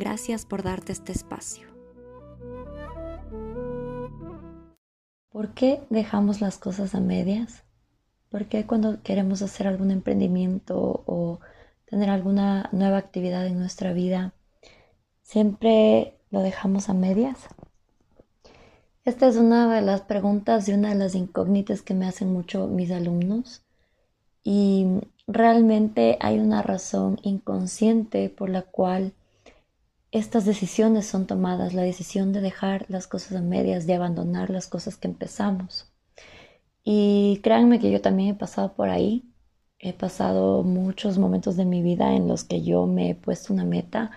Gracias 0.00 0.46
por 0.46 0.62
darte 0.62 0.92
este 0.92 1.12
espacio. 1.12 1.68
¿Por 5.28 5.52
qué 5.52 5.82
dejamos 5.90 6.40
las 6.40 6.56
cosas 6.56 6.94
a 6.94 7.00
medias? 7.00 7.64
¿Por 8.30 8.46
qué 8.46 8.64
cuando 8.64 9.02
queremos 9.02 9.42
hacer 9.42 9.66
algún 9.66 9.90
emprendimiento 9.90 11.04
o 11.04 11.40
tener 11.84 12.08
alguna 12.08 12.70
nueva 12.72 12.96
actividad 12.96 13.46
en 13.46 13.58
nuestra 13.58 13.92
vida, 13.92 14.32
siempre 15.20 16.16
lo 16.30 16.40
dejamos 16.40 16.88
a 16.88 16.94
medias? 16.94 17.36
Esta 19.04 19.28
es 19.28 19.36
una 19.36 19.70
de 19.74 19.82
las 19.82 20.00
preguntas 20.00 20.66
y 20.66 20.72
una 20.72 20.88
de 20.88 20.94
las 20.94 21.14
incógnitas 21.14 21.82
que 21.82 21.92
me 21.92 22.06
hacen 22.06 22.32
mucho 22.32 22.68
mis 22.68 22.90
alumnos 22.90 23.66
y 24.42 24.86
realmente 25.26 26.16
hay 26.20 26.38
una 26.38 26.62
razón 26.62 27.18
inconsciente 27.22 28.30
por 28.30 28.48
la 28.48 28.62
cual 28.62 29.12
estas 30.12 30.44
decisiones 30.44 31.06
son 31.06 31.26
tomadas, 31.26 31.74
la 31.74 31.82
decisión 31.82 32.32
de 32.32 32.40
dejar 32.40 32.86
las 32.88 33.06
cosas 33.06 33.36
a 33.38 33.42
medias, 33.42 33.86
de 33.86 33.94
abandonar 33.94 34.50
las 34.50 34.66
cosas 34.66 34.96
que 34.96 35.08
empezamos. 35.08 35.92
Y 36.82 37.40
créanme 37.42 37.78
que 37.78 37.90
yo 37.90 38.00
también 38.00 38.30
he 38.30 38.34
pasado 38.34 38.74
por 38.74 38.88
ahí, 38.88 39.32
he 39.78 39.92
pasado 39.92 40.62
muchos 40.64 41.18
momentos 41.18 41.56
de 41.56 41.64
mi 41.64 41.82
vida 41.82 42.14
en 42.14 42.28
los 42.28 42.44
que 42.44 42.62
yo 42.62 42.86
me 42.86 43.10
he 43.10 43.14
puesto 43.14 43.52
una 43.52 43.64
meta 43.64 44.10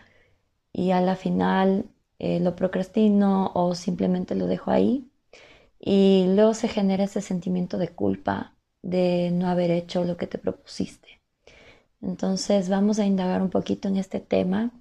y 0.73 0.91
a 0.91 1.01
la 1.01 1.15
final 1.15 1.85
eh, 2.19 2.39
lo 2.39 2.55
procrastino 2.55 3.51
o 3.53 3.75
simplemente 3.75 4.35
lo 4.35 4.47
dejo 4.47 4.71
ahí. 4.71 5.09
Y 5.79 6.25
luego 6.35 6.53
se 6.53 6.69
genera 6.69 7.05
ese 7.05 7.21
sentimiento 7.21 7.77
de 7.77 7.89
culpa 7.89 8.55
de 8.81 9.31
no 9.31 9.47
haber 9.49 9.71
hecho 9.71 10.03
lo 10.05 10.17
que 10.17 10.27
te 10.27 10.37
propusiste. 10.37 11.21
Entonces 12.01 12.69
vamos 12.69 12.99
a 12.99 13.05
indagar 13.05 13.41
un 13.41 13.49
poquito 13.49 13.87
en 13.87 13.97
este 13.97 14.19
tema 14.19 14.71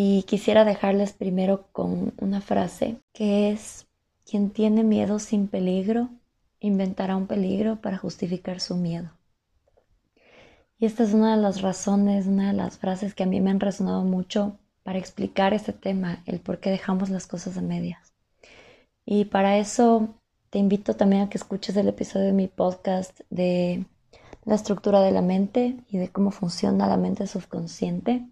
y 0.00 0.22
quisiera 0.22 0.64
dejarles 0.64 1.12
primero 1.12 1.66
con 1.72 2.14
una 2.20 2.40
frase 2.40 3.00
que 3.12 3.50
es, 3.50 3.88
quien 4.24 4.50
tiene 4.50 4.84
miedo 4.84 5.18
sin 5.18 5.48
peligro, 5.48 6.08
inventará 6.60 7.16
un 7.16 7.26
peligro 7.26 7.80
para 7.80 7.98
justificar 7.98 8.60
su 8.60 8.76
miedo. 8.76 9.10
Y 10.78 10.86
esta 10.86 11.02
es 11.02 11.14
una 11.14 11.34
de 11.34 11.42
las 11.42 11.62
razones, 11.62 12.28
una 12.28 12.46
de 12.46 12.52
las 12.52 12.78
frases 12.78 13.12
que 13.12 13.24
a 13.24 13.26
mí 13.26 13.40
me 13.40 13.50
han 13.50 13.58
resonado 13.58 14.04
mucho 14.04 14.56
para 14.84 15.00
explicar 15.00 15.52
este 15.52 15.72
tema, 15.72 16.22
el 16.26 16.38
por 16.38 16.60
qué 16.60 16.70
dejamos 16.70 17.10
las 17.10 17.26
cosas 17.26 17.58
a 17.58 17.60
medias. 17.60 18.12
Y 19.04 19.24
para 19.24 19.58
eso 19.58 20.14
te 20.50 20.60
invito 20.60 20.94
también 20.94 21.22
a 21.22 21.28
que 21.28 21.38
escuches 21.38 21.76
el 21.76 21.88
episodio 21.88 22.26
de 22.26 22.32
mi 22.32 22.46
podcast 22.46 23.18
de 23.30 23.84
la 24.44 24.54
estructura 24.54 25.00
de 25.00 25.10
la 25.10 25.22
mente 25.22 25.74
y 25.90 25.98
de 25.98 26.10
cómo 26.10 26.30
funciona 26.30 26.86
la 26.86 26.96
mente 26.96 27.26
subconsciente, 27.26 28.28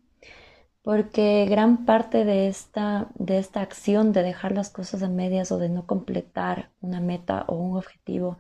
porque 0.86 1.46
gran 1.50 1.84
parte 1.84 2.24
de 2.24 2.46
esta, 2.46 3.08
de 3.16 3.38
esta 3.38 3.60
acción 3.60 4.12
de 4.12 4.22
dejar 4.22 4.52
las 4.52 4.70
cosas 4.70 5.02
a 5.02 5.08
medias 5.08 5.50
o 5.50 5.58
de 5.58 5.68
no 5.68 5.84
completar 5.84 6.70
una 6.80 7.00
meta 7.00 7.44
o 7.48 7.56
un 7.56 7.76
objetivo 7.76 8.38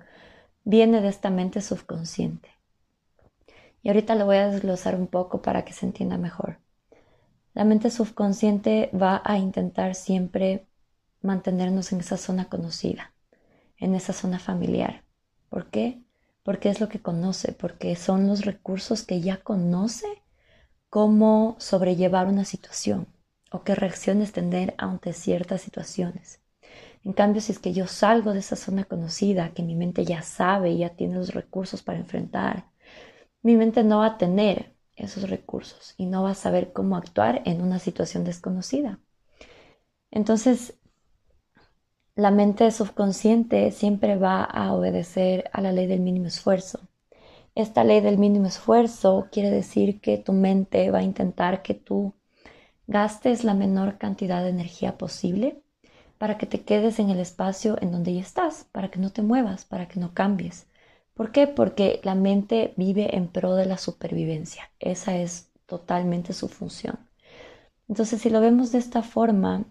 viene 0.62 1.00
de 1.00 1.08
esta 1.08 1.28
mente 1.28 1.60
subconsciente. 1.60 2.48
Y 3.82 3.88
ahorita 3.88 4.14
lo 4.14 4.26
voy 4.26 4.36
a 4.36 4.48
desglosar 4.48 4.94
un 4.94 5.08
poco 5.08 5.42
para 5.42 5.64
que 5.64 5.72
se 5.72 5.86
entienda 5.86 6.18
mejor. 6.18 6.60
La 7.52 7.64
mente 7.64 7.90
subconsciente 7.90 8.90
va 8.94 9.22
a 9.24 9.38
intentar 9.38 9.96
siempre 9.96 10.68
mantenernos 11.22 11.90
en 11.90 11.98
esa 11.98 12.16
zona 12.16 12.48
conocida, 12.48 13.12
en 13.76 13.96
esa 13.96 14.12
zona 14.12 14.38
familiar. 14.38 15.02
¿Por 15.48 15.68
qué? 15.68 16.00
Porque 16.44 16.68
es 16.68 16.80
lo 16.80 16.88
que 16.88 17.02
conoce, 17.02 17.50
porque 17.50 17.96
son 17.96 18.28
los 18.28 18.44
recursos 18.44 19.02
que 19.02 19.20
ya 19.20 19.38
conoce 19.38 20.06
cómo 20.96 21.56
sobrellevar 21.58 22.26
una 22.26 22.46
situación 22.46 23.06
o 23.50 23.64
qué 23.64 23.74
reacciones 23.74 24.32
tener 24.32 24.74
ante 24.78 25.12
ciertas 25.12 25.60
situaciones. 25.60 26.40
En 27.04 27.12
cambio, 27.12 27.42
si 27.42 27.52
es 27.52 27.58
que 27.58 27.74
yo 27.74 27.86
salgo 27.86 28.32
de 28.32 28.38
esa 28.38 28.56
zona 28.56 28.84
conocida, 28.84 29.52
que 29.52 29.62
mi 29.62 29.74
mente 29.74 30.06
ya 30.06 30.22
sabe 30.22 30.70
y 30.70 30.78
ya 30.78 30.96
tiene 30.96 31.16
los 31.16 31.34
recursos 31.34 31.82
para 31.82 31.98
enfrentar, 31.98 32.70
mi 33.42 33.56
mente 33.56 33.84
no 33.84 33.98
va 33.98 34.06
a 34.06 34.16
tener 34.16 34.74
esos 34.94 35.28
recursos 35.28 35.92
y 35.98 36.06
no 36.06 36.22
vas 36.22 36.38
a 36.38 36.42
saber 36.44 36.72
cómo 36.72 36.96
actuar 36.96 37.42
en 37.44 37.60
una 37.60 37.78
situación 37.78 38.24
desconocida. 38.24 38.98
Entonces, 40.10 40.78
la 42.14 42.30
mente 42.30 42.70
subconsciente 42.70 43.70
siempre 43.70 44.16
va 44.16 44.44
a 44.44 44.72
obedecer 44.72 45.50
a 45.52 45.60
la 45.60 45.72
ley 45.72 45.88
del 45.88 46.00
mínimo 46.00 46.28
esfuerzo. 46.28 46.88
Esta 47.56 47.82
ley 47.82 48.00
del 48.00 48.18
mínimo 48.18 48.46
esfuerzo 48.46 49.26
quiere 49.32 49.50
decir 49.50 50.00
que 50.00 50.16
tu 50.16 50.32
mente 50.32 50.92
va 50.92 51.00
a 51.00 51.02
intentar 51.02 51.62
que 51.62 51.74
tú 51.74 52.14
gastes 52.86 53.42
la 53.44 53.54
menor 53.54 53.98
cantidad 53.98 54.44
de 54.44 54.50
energía 54.50 54.96
posible 54.98 55.60
para 56.18 56.38
que 56.38 56.46
te 56.46 56.62
quedes 56.64 57.00
en 57.00 57.10
el 57.10 57.18
espacio 57.20 57.78
en 57.80 57.92
donde 57.92 58.14
ya 58.14 58.20
estás, 58.20 58.68
para 58.72 58.90
que 58.90 59.00
no 59.00 59.10
te 59.10 59.22
muevas, 59.22 59.64
para 59.64 59.88
que 59.88 59.98
no 60.00 60.14
cambies, 60.14 60.68
¿Por 61.14 61.32
qué? 61.32 61.46
Porque 61.46 62.00
la 62.04 62.14
mente 62.14 62.74
vive 62.76 63.16
en 63.16 63.28
pro 63.28 63.54
de 63.56 63.64
la 63.66 63.78
supervivencia. 63.78 64.70
Esa 64.80 65.16
es 65.16 65.50
totalmente 65.66 66.34
su 66.34 66.48
función. 66.48 66.98
Entonces, 67.88 68.20
si 68.20 68.30
lo 68.30 68.40
vemos 68.40 68.72
de 68.72 68.78
esta 68.78 69.02
forma, 69.02 69.64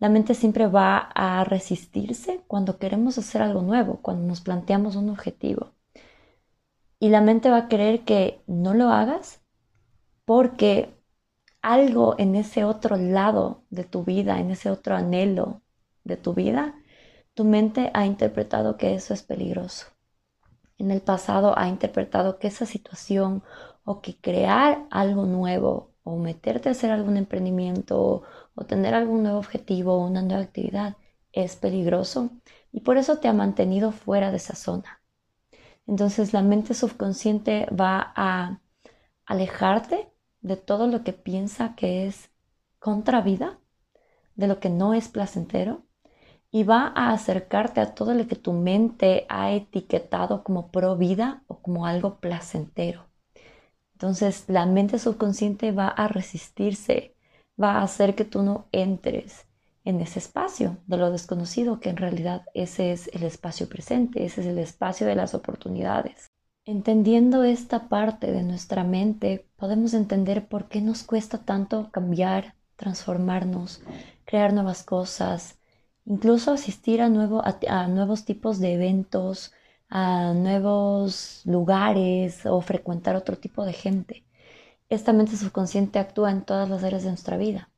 la 0.00 0.08
mente 0.08 0.34
siempre 0.34 0.66
va 0.66 0.98
a 1.14 1.44
resistirse 1.44 2.42
cuando 2.48 2.78
queremos 2.78 3.18
hacer 3.18 3.42
algo 3.42 3.62
nuevo, 3.62 4.00
cuando 4.02 4.26
nos 4.26 4.40
planteamos 4.40 4.96
un 4.96 5.10
objetivo. 5.10 5.72
Y 7.00 7.08
la 7.08 7.20
mente 7.20 7.50
va 7.50 7.56
a 7.56 7.68
querer 7.68 8.04
que 8.04 8.42
no 8.46 8.74
lo 8.74 8.90
hagas 8.90 9.40
porque 10.24 10.94
algo 11.62 12.14
en 12.18 12.36
ese 12.36 12.64
otro 12.64 12.96
lado 12.96 13.64
de 13.70 13.82
tu 13.84 14.04
vida, 14.04 14.38
en 14.38 14.52
ese 14.52 14.70
otro 14.70 14.94
anhelo 14.94 15.62
de 16.04 16.16
tu 16.16 16.34
vida, 16.34 16.76
tu 17.34 17.44
mente 17.44 17.90
ha 17.94 18.06
interpretado 18.06 18.76
que 18.76 18.94
eso 18.94 19.14
es 19.14 19.24
peligroso 19.24 19.86
en 20.80 20.90
el 20.90 21.02
pasado 21.02 21.56
ha 21.58 21.68
interpretado 21.68 22.38
que 22.38 22.48
esa 22.48 22.66
situación 22.66 23.42
o 23.84 24.00
que 24.00 24.16
crear 24.16 24.86
algo 24.90 25.26
nuevo 25.26 25.92
o 26.04 26.16
meterte 26.16 26.68
a 26.68 26.72
hacer 26.72 26.90
algún 26.90 27.16
emprendimiento 27.18 28.24
o, 28.54 28.64
tener 28.64 28.94
algún 28.94 29.22
nuevo 29.22 29.38
objetivo 29.38 29.94
o 29.94 30.06
una 30.06 30.22
nueva 30.22 30.42
actividad 30.42 30.96
es 31.32 31.56
peligroso 31.56 32.30
y 32.72 32.80
por 32.80 32.96
eso 32.96 33.18
te 33.18 33.28
ha 33.28 33.32
mantenido 33.32 33.92
fuera 33.92 34.30
de 34.30 34.38
esa 34.38 34.54
zona. 34.54 34.99
Entonces 35.90 36.32
la 36.32 36.42
mente 36.42 36.72
subconsciente 36.72 37.66
va 37.66 38.12
a 38.14 38.60
alejarte 39.26 40.08
de 40.40 40.56
todo 40.56 40.86
lo 40.86 41.02
que 41.02 41.12
piensa 41.12 41.74
que 41.74 42.06
es 42.06 42.30
contra 42.78 43.22
vida, 43.22 43.58
de 44.36 44.46
lo 44.46 44.60
que 44.60 44.70
no 44.70 44.94
es 44.94 45.08
placentero 45.08 45.82
y 46.52 46.62
va 46.62 46.92
a 46.94 47.10
acercarte 47.10 47.80
a 47.80 47.92
todo 47.92 48.14
lo 48.14 48.28
que 48.28 48.36
tu 48.36 48.52
mente 48.52 49.26
ha 49.28 49.50
etiquetado 49.50 50.44
como 50.44 50.70
pro 50.70 50.96
vida 50.96 51.42
o 51.48 51.60
como 51.60 51.86
algo 51.86 52.20
placentero. 52.20 53.08
Entonces 53.94 54.44
la 54.46 54.66
mente 54.66 54.96
subconsciente 54.96 55.72
va 55.72 55.88
a 55.88 56.06
resistirse, 56.06 57.16
va 57.60 57.78
a 57.78 57.82
hacer 57.82 58.14
que 58.14 58.24
tú 58.24 58.42
no 58.42 58.68
entres 58.70 59.49
en 59.84 60.00
ese 60.00 60.18
espacio 60.18 60.78
de 60.86 60.96
lo 60.96 61.10
desconocido, 61.10 61.80
que 61.80 61.90
en 61.90 61.96
realidad 61.96 62.42
ese 62.54 62.92
es 62.92 63.08
el 63.14 63.22
espacio 63.22 63.68
presente, 63.68 64.24
ese 64.24 64.42
es 64.42 64.46
el 64.46 64.58
espacio 64.58 65.06
de 65.06 65.14
las 65.14 65.34
oportunidades. 65.34 66.30
Entendiendo 66.66 67.42
esta 67.42 67.88
parte 67.88 68.30
de 68.30 68.42
nuestra 68.42 68.84
mente, 68.84 69.48
podemos 69.56 69.94
entender 69.94 70.46
por 70.46 70.68
qué 70.68 70.82
nos 70.82 71.02
cuesta 71.02 71.38
tanto 71.38 71.90
cambiar, 71.90 72.54
transformarnos, 72.76 73.82
crear 74.24 74.52
nuevas 74.52 74.82
cosas, 74.84 75.58
incluso 76.04 76.52
asistir 76.52 77.00
a, 77.00 77.08
nuevos 77.08 78.24
tipos 78.24 78.58
de 78.58 78.74
eventos, 78.74 79.52
a 79.88 80.34
nuevos 80.34 81.42
lugares 81.44 82.44
o 82.46 82.60
frecuentar 82.60 83.16
otro 83.16 83.36
tipo 83.38 83.64
de 83.64 83.72
gente. 83.72 84.24
Esta 84.88 85.12
mente 85.12 85.36
subconsciente 85.36 85.98
actúa 85.98 86.30
en 86.30 86.42
todas 86.42 86.68
las 86.68 86.84
áreas 86.84 87.02
de 87.02 87.08
nuestra 87.08 87.36
vida. 87.36 87.69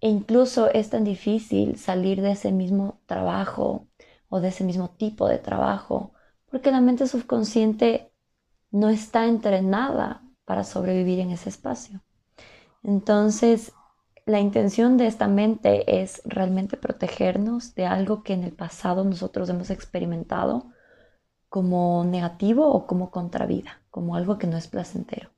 E 0.00 0.08
incluso 0.08 0.70
es 0.70 0.90
tan 0.90 1.04
difícil 1.04 1.76
salir 1.76 2.22
de 2.22 2.32
ese 2.32 2.52
mismo 2.52 3.00
trabajo 3.06 3.88
o 4.28 4.40
de 4.40 4.48
ese 4.48 4.64
mismo 4.64 4.90
tipo 4.90 5.28
de 5.28 5.38
trabajo 5.38 6.12
porque 6.50 6.70
la 6.70 6.80
mente 6.80 7.06
subconsciente 7.06 8.12
no 8.70 8.88
está 8.88 9.26
entrenada 9.26 10.22
para 10.44 10.64
sobrevivir 10.64 11.18
en 11.20 11.30
ese 11.30 11.48
espacio. 11.48 12.02
Entonces, 12.82 13.72
la 14.24 14.40
intención 14.40 14.96
de 14.96 15.06
esta 15.06 15.26
mente 15.26 16.02
es 16.02 16.22
realmente 16.24 16.76
protegernos 16.76 17.74
de 17.74 17.86
algo 17.86 18.22
que 18.22 18.34
en 18.34 18.44
el 18.44 18.52
pasado 18.52 19.04
nosotros 19.04 19.48
hemos 19.48 19.70
experimentado 19.70 20.70
como 21.48 22.04
negativo 22.04 22.68
o 22.68 22.86
como 22.86 23.10
contravida, 23.10 23.80
como 23.90 24.16
algo 24.16 24.38
que 24.38 24.46
no 24.46 24.56
es 24.56 24.68
placentero. 24.68 25.30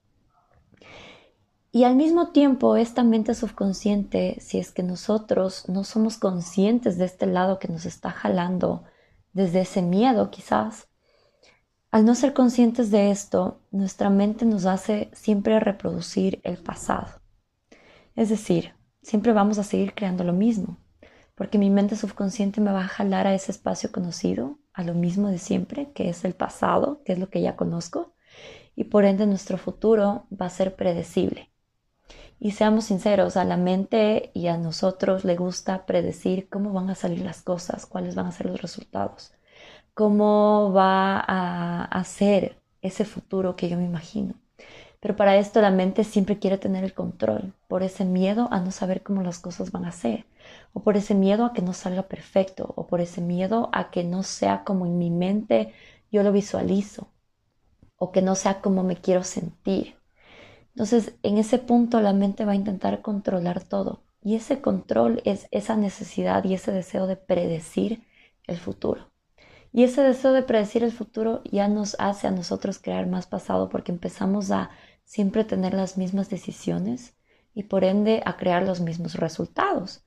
Y 1.72 1.84
al 1.84 1.94
mismo 1.94 2.32
tiempo, 2.32 2.74
esta 2.74 3.04
mente 3.04 3.32
subconsciente, 3.34 4.38
si 4.40 4.58
es 4.58 4.72
que 4.72 4.82
nosotros 4.82 5.68
no 5.68 5.84
somos 5.84 6.18
conscientes 6.18 6.98
de 6.98 7.04
este 7.04 7.26
lado 7.26 7.60
que 7.60 7.68
nos 7.68 7.86
está 7.86 8.10
jalando 8.10 8.82
desde 9.32 9.60
ese 9.60 9.80
miedo 9.80 10.30
quizás, 10.30 10.88
al 11.92 12.04
no 12.04 12.16
ser 12.16 12.34
conscientes 12.34 12.90
de 12.90 13.12
esto, 13.12 13.62
nuestra 13.70 14.10
mente 14.10 14.44
nos 14.46 14.66
hace 14.66 15.10
siempre 15.12 15.60
reproducir 15.60 16.40
el 16.42 16.56
pasado. 16.56 17.20
Es 18.16 18.28
decir, 18.30 18.74
siempre 19.02 19.32
vamos 19.32 19.58
a 19.58 19.64
seguir 19.64 19.94
creando 19.94 20.24
lo 20.24 20.32
mismo, 20.32 20.78
porque 21.36 21.58
mi 21.58 21.70
mente 21.70 21.94
subconsciente 21.94 22.60
me 22.60 22.72
va 22.72 22.84
a 22.84 22.88
jalar 22.88 23.28
a 23.28 23.34
ese 23.34 23.52
espacio 23.52 23.92
conocido, 23.92 24.58
a 24.72 24.82
lo 24.82 24.94
mismo 24.94 25.28
de 25.28 25.38
siempre, 25.38 25.92
que 25.92 26.08
es 26.08 26.24
el 26.24 26.34
pasado, 26.34 27.02
que 27.04 27.12
es 27.12 27.18
lo 27.20 27.30
que 27.30 27.42
ya 27.42 27.54
conozco, 27.54 28.14
y 28.74 28.84
por 28.84 29.04
ende 29.04 29.26
nuestro 29.26 29.56
futuro 29.56 30.26
va 30.30 30.46
a 30.46 30.50
ser 30.50 30.74
predecible. 30.74 31.49
Y 32.40 32.52
seamos 32.52 32.86
sinceros, 32.86 33.36
a 33.36 33.44
la 33.44 33.58
mente 33.58 34.30
y 34.34 34.48
a 34.48 34.56
nosotros 34.56 35.24
le 35.24 35.36
gusta 35.36 35.84
predecir 35.86 36.48
cómo 36.48 36.72
van 36.72 36.88
a 36.90 36.94
salir 36.94 37.20
las 37.20 37.42
cosas, 37.42 37.84
cuáles 37.86 38.14
van 38.14 38.26
a 38.26 38.32
ser 38.32 38.46
los 38.46 38.62
resultados, 38.62 39.32
cómo 39.94 40.72
va 40.72 41.20
a, 41.20 42.04
ser 42.04 42.56
ese 42.82 43.04
futuro 43.04 43.56
que 43.56 43.68
yo 43.68 43.76
me 43.76 43.84
imagino. 43.84 44.34
Pero 45.00 45.16
para 45.16 45.36
esto 45.36 45.60
la 45.62 45.70
mente 45.70 46.04
siempre 46.04 46.38
quiere 46.38 46.58
tener 46.58 46.84
el 46.84 46.94
control, 46.94 47.54
por 47.68 47.82
ese 47.82 48.04
miedo 48.06 48.48
a 48.50 48.60
no 48.60 48.70
saber 48.70 49.02
cómo 49.02 49.22
las 49.22 49.38
cosas 49.38 49.72
van 49.72 49.84
a 49.84 49.92
ser, 49.92 50.26
o 50.72 50.82
por 50.82 50.96
ese 50.96 51.14
miedo 51.14 51.44
a 51.44 51.52
que 51.52 51.62
no 51.62 51.74
salga 51.74 52.04
perfecto, 52.04 52.72
o 52.76 52.86
por 52.86 53.00
ese 53.02 53.20
miedo 53.20 53.68
a 53.72 53.90
que 53.90 54.04
no 54.04 54.22
sea 54.22 54.64
como 54.64 54.86
en 54.86 54.98
mi 54.98 55.10
mente 55.10 55.74
yo 56.10 56.22
lo 56.22 56.32
visualizo, 56.32 57.08
o 57.96 58.12
que 58.12 58.22
no 58.22 58.34
sea 58.34 58.62
como 58.62 58.82
me 58.82 58.96
quiero 58.96 59.24
sentir. 59.24 59.99
Entonces, 60.74 61.14
en 61.22 61.38
ese 61.38 61.58
punto 61.58 62.00
la 62.00 62.12
mente 62.12 62.44
va 62.44 62.52
a 62.52 62.56
intentar 62.56 63.02
controlar 63.02 63.62
todo. 63.64 64.02
Y 64.22 64.34
ese 64.34 64.60
control 64.60 65.22
es 65.24 65.48
esa 65.50 65.76
necesidad 65.76 66.44
y 66.44 66.54
ese 66.54 66.72
deseo 66.72 67.06
de 67.06 67.16
predecir 67.16 68.02
el 68.46 68.58
futuro. 68.58 69.10
Y 69.72 69.84
ese 69.84 70.02
deseo 70.02 70.32
de 70.32 70.42
predecir 70.42 70.82
el 70.82 70.92
futuro 70.92 71.42
ya 71.44 71.68
nos 71.68 71.96
hace 71.98 72.26
a 72.26 72.32
nosotros 72.32 72.78
crear 72.78 73.06
más 73.06 73.26
pasado 73.26 73.68
porque 73.68 73.92
empezamos 73.92 74.50
a 74.50 74.70
siempre 75.04 75.44
tener 75.44 75.74
las 75.74 75.96
mismas 75.96 76.28
decisiones 76.28 77.14
y 77.54 77.64
por 77.64 77.84
ende 77.84 78.22
a 78.24 78.36
crear 78.36 78.64
los 78.64 78.80
mismos 78.80 79.14
resultados. 79.14 80.04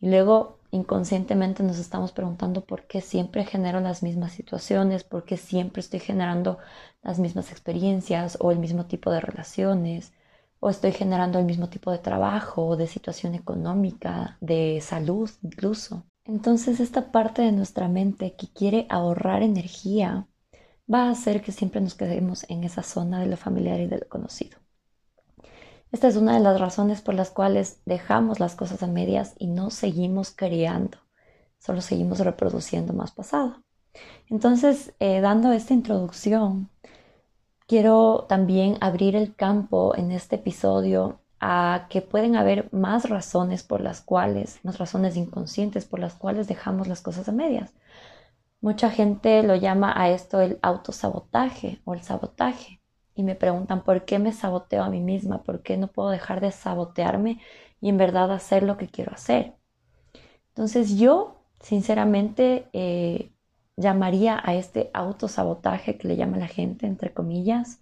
Y 0.00 0.08
luego 0.08 0.55
inconscientemente 0.70 1.62
nos 1.62 1.78
estamos 1.78 2.12
preguntando 2.12 2.64
por 2.64 2.86
qué 2.86 3.00
siempre 3.00 3.44
genero 3.44 3.80
las 3.80 4.02
mismas 4.02 4.32
situaciones, 4.32 5.04
por 5.04 5.24
qué 5.24 5.36
siempre 5.36 5.80
estoy 5.80 6.00
generando 6.00 6.58
las 7.02 7.18
mismas 7.18 7.50
experiencias 7.52 8.36
o 8.40 8.50
el 8.52 8.58
mismo 8.58 8.86
tipo 8.86 9.10
de 9.10 9.20
relaciones, 9.20 10.12
o 10.60 10.70
estoy 10.70 10.92
generando 10.92 11.38
el 11.38 11.44
mismo 11.44 11.68
tipo 11.68 11.90
de 11.90 11.98
trabajo 11.98 12.66
o 12.66 12.76
de 12.76 12.86
situación 12.86 13.34
económica, 13.34 14.38
de 14.40 14.80
salud 14.82 15.30
incluso. 15.42 16.04
Entonces 16.24 16.80
esta 16.80 17.12
parte 17.12 17.42
de 17.42 17.52
nuestra 17.52 17.88
mente 17.88 18.34
que 18.36 18.48
quiere 18.52 18.86
ahorrar 18.90 19.42
energía 19.42 20.26
va 20.92 21.04
a 21.04 21.10
hacer 21.10 21.42
que 21.42 21.52
siempre 21.52 21.80
nos 21.80 21.94
quedemos 21.94 22.44
en 22.48 22.64
esa 22.64 22.82
zona 22.82 23.20
de 23.20 23.26
lo 23.26 23.36
familiar 23.36 23.80
y 23.80 23.86
de 23.86 23.98
lo 23.98 24.08
conocido. 24.08 24.58
Esta 25.96 26.08
es 26.08 26.16
una 26.16 26.34
de 26.34 26.40
las 26.40 26.60
razones 26.60 27.00
por 27.00 27.14
las 27.14 27.30
cuales 27.30 27.80
dejamos 27.86 28.38
las 28.38 28.54
cosas 28.54 28.82
a 28.82 28.86
medias 28.86 29.32
y 29.38 29.46
no 29.46 29.70
seguimos 29.70 30.30
creando, 30.30 30.98
solo 31.58 31.80
seguimos 31.80 32.18
reproduciendo 32.18 32.92
más 32.92 33.12
pasado. 33.12 33.62
Entonces, 34.28 34.92
eh, 35.00 35.22
dando 35.22 35.52
esta 35.52 35.72
introducción, 35.72 36.68
quiero 37.66 38.26
también 38.28 38.76
abrir 38.82 39.16
el 39.16 39.34
campo 39.34 39.94
en 39.96 40.12
este 40.12 40.36
episodio 40.36 41.20
a 41.40 41.86
que 41.88 42.02
pueden 42.02 42.36
haber 42.36 42.70
más 42.74 43.08
razones 43.08 43.62
por 43.62 43.80
las 43.80 44.02
cuales, 44.02 44.60
más 44.64 44.76
razones 44.76 45.16
inconscientes 45.16 45.86
por 45.86 45.98
las 45.98 46.12
cuales 46.12 46.46
dejamos 46.46 46.88
las 46.88 47.00
cosas 47.00 47.26
a 47.30 47.32
medias. 47.32 47.72
Mucha 48.60 48.90
gente 48.90 49.42
lo 49.42 49.54
llama 49.54 49.94
a 49.96 50.10
esto 50.10 50.42
el 50.42 50.58
autosabotaje 50.60 51.80
o 51.86 51.94
el 51.94 52.02
sabotaje 52.02 52.82
y 53.16 53.22
me 53.22 53.34
preguntan 53.34 53.82
por 53.82 54.04
qué 54.04 54.18
me 54.18 54.32
saboteo 54.32 54.84
a 54.84 54.90
mí 54.90 55.00
misma, 55.00 55.42
por 55.42 55.62
qué 55.62 55.78
no 55.78 55.88
puedo 55.88 56.10
dejar 56.10 56.40
de 56.40 56.52
sabotearme 56.52 57.40
y 57.80 57.88
en 57.88 57.96
verdad 57.96 58.30
hacer 58.30 58.62
lo 58.62 58.76
que 58.76 58.88
quiero 58.88 59.12
hacer. 59.12 59.54
Entonces 60.48 60.98
yo, 60.98 61.40
sinceramente, 61.60 62.68
eh, 62.74 63.32
llamaría 63.76 64.40
a 64.44 64.54
este 64.54 64.90
autosabotaje 64.92 65.96
que 65.96 66.08
le 66.08 66.16
llama 66.16 66.36
la 66.36 66.46
gente, 66.46 66.86
entre 66.86 67.12
comillas, 67.14 67.80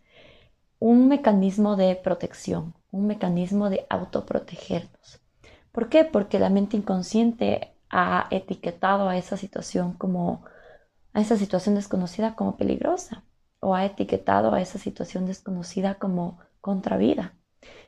un 0.79 1.09
mecanismo 1.09 1.77
de 1.77 1.97
protección, 1.97 2.75
un 2.93 3.07
mecanismo 3.09 3.71
de 3.71 3.87
autoprotegernos. 3.91 5.21
¿Por 5.73 5.89
qué? 5.89 6.05
Porque 6.05 6.39
la 6.39 6.51
mente 6.51 6.77
inconsciente 6.77 7.75
ha 7.91 8.29
etiquetado 8.31 9.09
a 9.09 9.17
esa 9.17 9.37
situación 9.37 9.95
como 9.95 10.45
a 11.13 11.21
esa 11.21 11.37
situación 11.37 11.77
desconocida 11.77 12.35
como 12.35 12.57
peligrosa 12.57 13.25
o 13.65 13.75
ha 13.75 13.85
etiquetado 13.85 14.53
a 14.53 14.61
esa 14.61 14.79
situación 14.79 15.27
desconocida 15.27 15.97
como 15.97 16.39
contravida. 16.61 17.35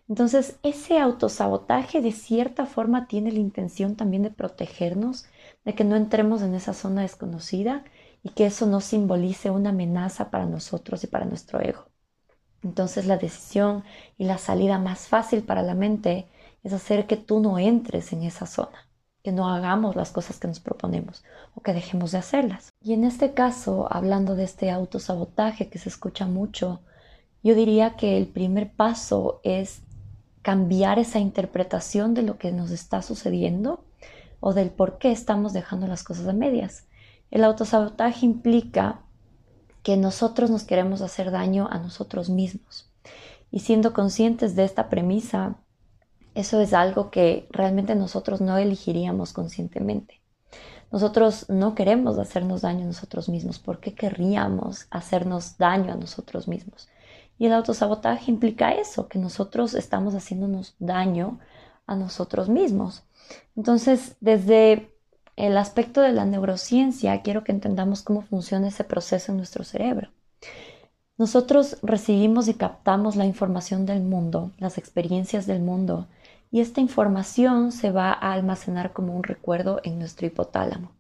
Entonces, 0.09 0.59
ese 0.63 0.99
autosabotaje 0.99 2.01
de 2.01 2.13
cierta 2.13 2.67
forma 2.67 3.07
tiene 3.09 3.33
la 3.33 3.41
intención 3.41 3.97
también 3.97 4.23
de 4.23 4.31
protegernos, 4.31 5.27
de 5.65 5.75
que 5.75 5.85
no 5.85 5.97
entremos 5.97 6.43
en 6.43 6.55
esa 6.55 6.73
zona 6.75 7.03
desconocida 7.03 7.85
y 8.23 8.31
que 8.31 8.47
eso 8.47 8.67
no 8.67 8.81
simbolice 8.81 9.51
una 9.51 9.71
amenaza 9.71 10.31
para 10.31 10.47
nosotros 10.47 11.05
y 11.05 11.09
para 11.09 11.27
nuestro 11.27 11.61
ego. 11.61 11.87
Entonces, 12.63 13.07
la 13.07 13.19
decisión 13.19 13.85
y 14.19 14.25
la 14.25 14.39
salida 14.39 14.79
más 14.79 15.09
fácil 15.09 15.43
para 15.43 15.63
la 15.63 15.75
mente 15.75 16.27
es 16.63 16.73
hacer 16.73 17.07
que 17.07 17.17
tú 17.17 17.41
no 17.41 17.59
entres 17.59 18.13
en 18.13 18.23
esa 18.23 18.47
zona 18.47 18.86
que 19.27 19.33
no 19.33 19.49
hagamos 19.49 19.97
las 19.97 20.13
cosas 20.13 20.39
que 20.39 20.47
nos 20.47 20.61
proponemos 20.61 21.25
o 21.57 21.61
que 21.61 21.73
dejemos 21.73 22.13
de 22.13 22.19
hacerlas. 22.19 22.73
Y 22.81 22.93
en 22.93 23.03
este 23.03 23.35
caso, 23.35 23.89
hablando 23.91 24.37
de 24.37 24.45
este 24.45 24.71
autosabotaje 24.71 25.69
que 25.69 25.81
se 25.81 25.89
escucha 25.89 26.27
mucho, 26.27 26.79
yo 27.43 27.57
diría 27.57 27.97
que 27.97 28.19
el 28.19 28.29
primer 28.29 28.71
paso 28.71 29.41
es 29.43 29.81
cambiar 30.43 31.01
esa 31.01 31.19
interpretación 31.19 32.15
de 32.15 32.23
lo 32.23 32.39
que 32.39 32.53
nos 32.53 32.71
está 32.71 33.03
sucediendo 33.03 33.83
o 34.39 34.55
del 34.55 34.71
por 34.71 34.99
qué 34.99 35.11
estamos 35.11 35.53
dejando 35.53 35.89
las 35.89 36.05
cosas 36.05 36.29
a 36.29 36.33
medias. 36.33 36.85
El 37.33 37.43
autosabotaje 37.43 38.25
implica 38.27 39.01
que 39.83 39.97
nosotros 39.97 40.51
nos 40.51 40.63
queremos 40.63 41.01
hacer 41.01 41.33
daño 41.33 41.67
a 41.69 41.79
nosotros 41.79 42.31
mismos. 42.31 42.93
Y 43.51 43.59
siendo 43.59 43.93
conscientes 43.93 44.55
de 44.55 44.63
esta 44.63 44.89
premisa, 44.89 45.57
eso 46.37 46.61
es 46.61 46.75
algo 46.75 47.11
que 47.11 47.49
realmente 47.51 47.95
nosotros 47.95 48.43
no 48.43 48.59
elegiríamos 48.59 49.33
conscientemente. 49.33 50.21
Nosotros 50.93 51.49
no 51.49 51.75
queremos 51.75 52.19
hacernos 52.19 52.61
daño 52.61 52.85
a 52.85 52.89
nosotros 52.89 53.29
mismos. 53.29 53.59
¿Por 53.59 53.81
qué 53.81 53.95
querríamos 53.95 54.87
hacernos 54.91 55.57
daño 55.57 55.95
a 55.95 55.97
nosotros 55.97 56.47
mismos? 56.47 56.89
Y 57.39 57.47
el 57.47 57.55
autosabotaje 57.55 58.31
implica 58.31 58.73
eso, 58.73 59.09
que 59.09 59.19
nosotros 59.19 59.75
estamos 59.75 60.15
haciéndonos 60.15 60.77
daño 60.79 61.39
a 61.87 61.97
nosotros 61.97 62.51
mismos. 62.51 63.05
Entonces, 63.57 64.17
desde 64.21 64.93
el 65.37 65.57
aspecto 65.57 66.03
de 66.03 66.13
la 66.13 66.27
neurociencia, 66.27 67.23
quiero 67.23 67.45
que 67.45 67.53
entendamos 67.53 68.03
cómo 68.03 68.21
funciona 68.21 68.69
ese 68.69 68.85
proceso 68.85 69.33
en 69.33 69.39
nuestro 69.39 69.65
cerebro. 69.65 70.11
Nosotros 71.19 71.79
recibimos 71.83 72.47
y 72.49 72.55
captamos 72.55 73.17
la 73.17 73.25
información 73.25 73.87
del 73.87 74.03
mundo, 74.03 74.53
las 74.59 74.77
experiencias 74.77 75.47
del 75.47 75.63
mundo, 75.63 76.09
y 76.51 76.61
esta 76.61 76.81
información 76.81 77.73
se 77.73 77.91
va 77.91 78.13
a 78.13 78.33
almacenar 78.33 78.93
como 78.93 79.15
un 79.15 79.23
recuerdo 79.23 79.81
en 79.85 79.99
nuestro 79.99 80.27
hipotálamo. 80.27 80.93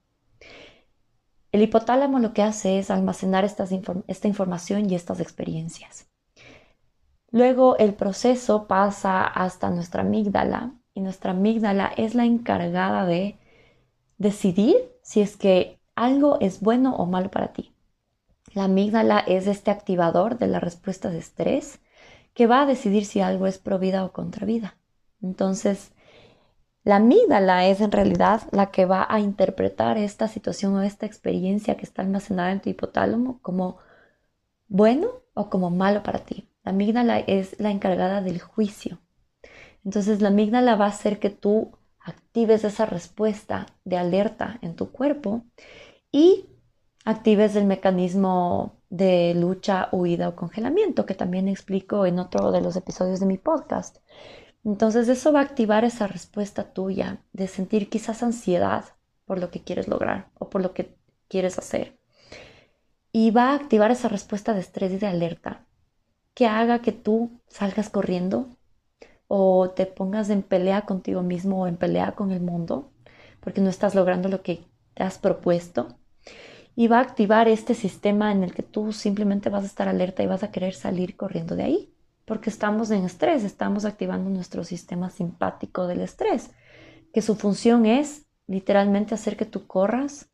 El 1.52 1.62
hipotálamo 1.62 2.18
lo 2.18 2.34
que 2.34 2.42
hace 2.42 2.78
es 2.78 2.90
almacenar 2.90 3.44
esta 3.44 4.28
información 4.28 4.90
y 4.90 4.94
estas 4.94 5.20
experiencias. 5.20 6.08
Luego 7.30 7.76
el 7.78 7.94
proceso 7.94 8.66
pasa 8.66 9.24
hasta 9.24 9.70
nuestra 9.70 10.02
amígdala 10.02 10.72
y 10.94 11.00
nuestra 11.00 11.32
amígdala 11.32 11.92
es 11.96 12.14
la 12.14 12.24
encargada 12.24 13.04
de 13.04 13.38
decidir 14.18 14.76
si 15.02 15.20
es 15.20 15.36
que 15.36 15.78
algo 15.94 16.38
es 16.40 16.60
bueno 16.60 16.94
o 16.96 17.06
malo 17.06 17.30
para 17.30 17.52
ti. 17.52 17.74
La 18.54 18.64
amígdala 18.64 19.18
es 19.18 19.46
este 19.46 19.70
activador 19.70 20.38
de 20.38 20.46
la 20.46 20.60
respuesta 20.60 21.10
de 21.10 21.18
estrés 21.18 21.80
que 22.32 22.46
va 22.46 22.62
a 22.62 22.66
decidir 22.66 23.04
si 23.04 23.20
algo 23.20 23.46
es 23.46 23.58
pro 23.58 23.78
vida 23.78 24.04
o 24.04 24.12
contra 24.12 24.46
vida. 24.46 24.76
Entonces, 25.22 25.92
la 26.84 26.96
amígdala 26.96 27.66
es 27.66 27.80
en 27.80 27.90
realidad 27.90 28.42
la 28.52 28.70
que 28.70 28.86
va 28.86 29.06
a 29.08 29.18
interpretar 29.18 29.98
esta 29.98 30.28
situación 30.28 30.74
o 30.74 30.82
esta 30.82 31.04
experiencia 31.04 31.76
que 31.76 31.84
está 31.84 32.02
almacenada 32.02 32.52
en 32.52 32.60
tu 32.60 32.70
hipotálamo 32.70 33.40
como 33.42 33.78
bueno 34.68 35.08
o 35.34 35.50
como 35.50 35.70
malo 35.70 36.02
para 36.02 36.20
ti. 36.20 36.48
La 36.62 36.70
amígdala 36.70 37.18
es 37.18 37.58
la 37.58 37.70
encargada 37.70 38.22
del 38.22 38.40
juicio. 38.40 38.98
Entonces 39.84 40.20
la 40.20 40.28
amígdala 40.28 40.76
va 40.76 40.86
a 40.86 40.90
hacer 40.90 41.18
que 41.18 41.30
tú 41.30 41.72
actives 41.98 42.64
esa 42.64 42.86
respuesta 42.86 43.66
de 43.84 43.96
alerta 43.96 44.58
en 44.62 44.76
tu 44.76 44.92
cuerpo 44.92 45.44
y 46.12 46.46
actives 47.04 47.56
el 47.56 47.66
mecanismo 47.66 48.80
de 48.90 49.34
lucha, 49.34 49.88
huida 49.92 50.28
o 50.28 50.36
congelamiento 50.36 51.06
que 51.06 51.14
también 51.14 51.48
explico 51.48 52.06
en 52.06 52.18
otro 52.18 52.52
de 52.52 52.60
los 52.60 52.76
episodios 52.76 53.20
de 53.20 53.26
mi 53.26 53.38
podcast. 53.38 53.98
Entonces 54.66 55.08
eso 55.08 55.32
va 55.32 55.38
a 55.38 55.44
activar 55.44 55.84
esa 55.84 56.08
respuesta 56.08 56.72
tuya 56.72 57.22
de 57.32 57.46
sentir 57.46 57.88
quizás 57.88 58.24
ansiedad 58.24 58.84
por 59.24 59.38
lo 59.38 59.52
que 59.52 59.62
quieres 59.62 59.86
lograr 59.86 60.28
o 60.40 60.50
por 60.50 60.60
lo 60.60 60.74
que 60.74 60.92
quieres 61.28 61.56
hacer. 61.56 61.96
Y 63.12 63.30
va 63.30 63.50
a 63.50 63.54
activar 63.54 63.92
esa 63.92 64.08
respuesta 64.08 64.54
de 64.54 64.60
estrés 64.60 64.92
y 64.92 64.98
de 64.98 65.06
alerta 65.06 65.64
que 66.34 66.48
haga 66.48 66.80
que 66.80 66.90
tú 66.90 67.30
salgas 67.46 67.90
corriendo 67.90 68.48
o 69.28 69.70
te 69.70 69.86
pongas 69.86 70.30
en 70.30 70.42
pelea 70.42 70.82
contigo 70.82 71.22
mismo 71.22 71.62
o 71.62 71.68
en 71.68 71.76
pelea 71.76 72.16
con 72.16 72.32
el 72.32 72.40
mundo 72.40 72.90
porque 73.38 73.60
no 73.60 73.70
estás 73.70 73.94
logrando 73.94 74.28
lo 74.28 74.42
que 74.42 74.64
te 74.94 75.04
has 75.04 75.18
propuesto. 75.18 75.96
Y 76.74 76.88
va 76.88 76.98
a 76.98 77.02
activar 77.02 77.46
este 77.46 77.74
sistema 77.74 78.32
en 78.32 78.42
el 78.42 78.52
que 78.52 78.64
tú 78.64 78.92
simplemente 78.92 79.48
vas 79.48 79.62
a 79.62 79.66
estar 79.66 79.86
alerta 79.86 80.24
y 80.24 80.26
vas 80.26 80.42
a 80.42 80.50
querer 80.50 80.74
salir 80.74 81.16
corriendo 81.16 81.54
de 81.54 81.62
ahí, 81.62 81.95
porque 82.26 82.50
estamos 82.50 82.90
en 82.90 83.04
estrés, 83.04 83.44
estamos 83.44 83.86
activando 83.86 84.28
nuestro 84.28 84.64
sistema 84.64 85.08
simpático 85.08 85.86
del 85.86 86.02
estrés, 86.02 86.50
que 87.14 87.22
su 87.22 87.36
función 87.36 87.86
es 87.86 88.26
literalmente 88.46 89.14
hacer 89.14 89.36
que 89.36 89.46
tú 89.46 89.66
corras, 89.66 90.28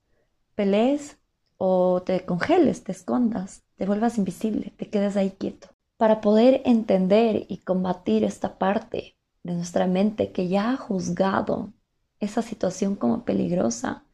pelees 0.55 1.19
o 1.59 2.03
te 2.03 2.25
congeles, 2.25 2.83
te 2.83 2.93
escondas, 2.93 3.63
te 3.77 3.87
vuelvas 3.87 4.19
invisible, 4.19 4.73
te 4.77 4.89
quedes 4.89 5.17
ahí 5.17 5.31
quieto. 5.31 5.69
Para 5.97 6.21
poder 6.21 6.63
entender 6.65 7.47
y 7.49 7.59
combatir 7.59 8.25
esta 8.25 8.59
parte 8.59 9.17
de 9.45 9.55
nuestra 9.55 9.87
mente 9.87 10.33
que 10.33 10.49
ya 10.49 10.73
ha 10.73 10.77
juzgado 10.77 11.73
esa 12.21 12.43
situación 12.43 12.97
como 12.97 13.25
peligrosa, 13.25 14.05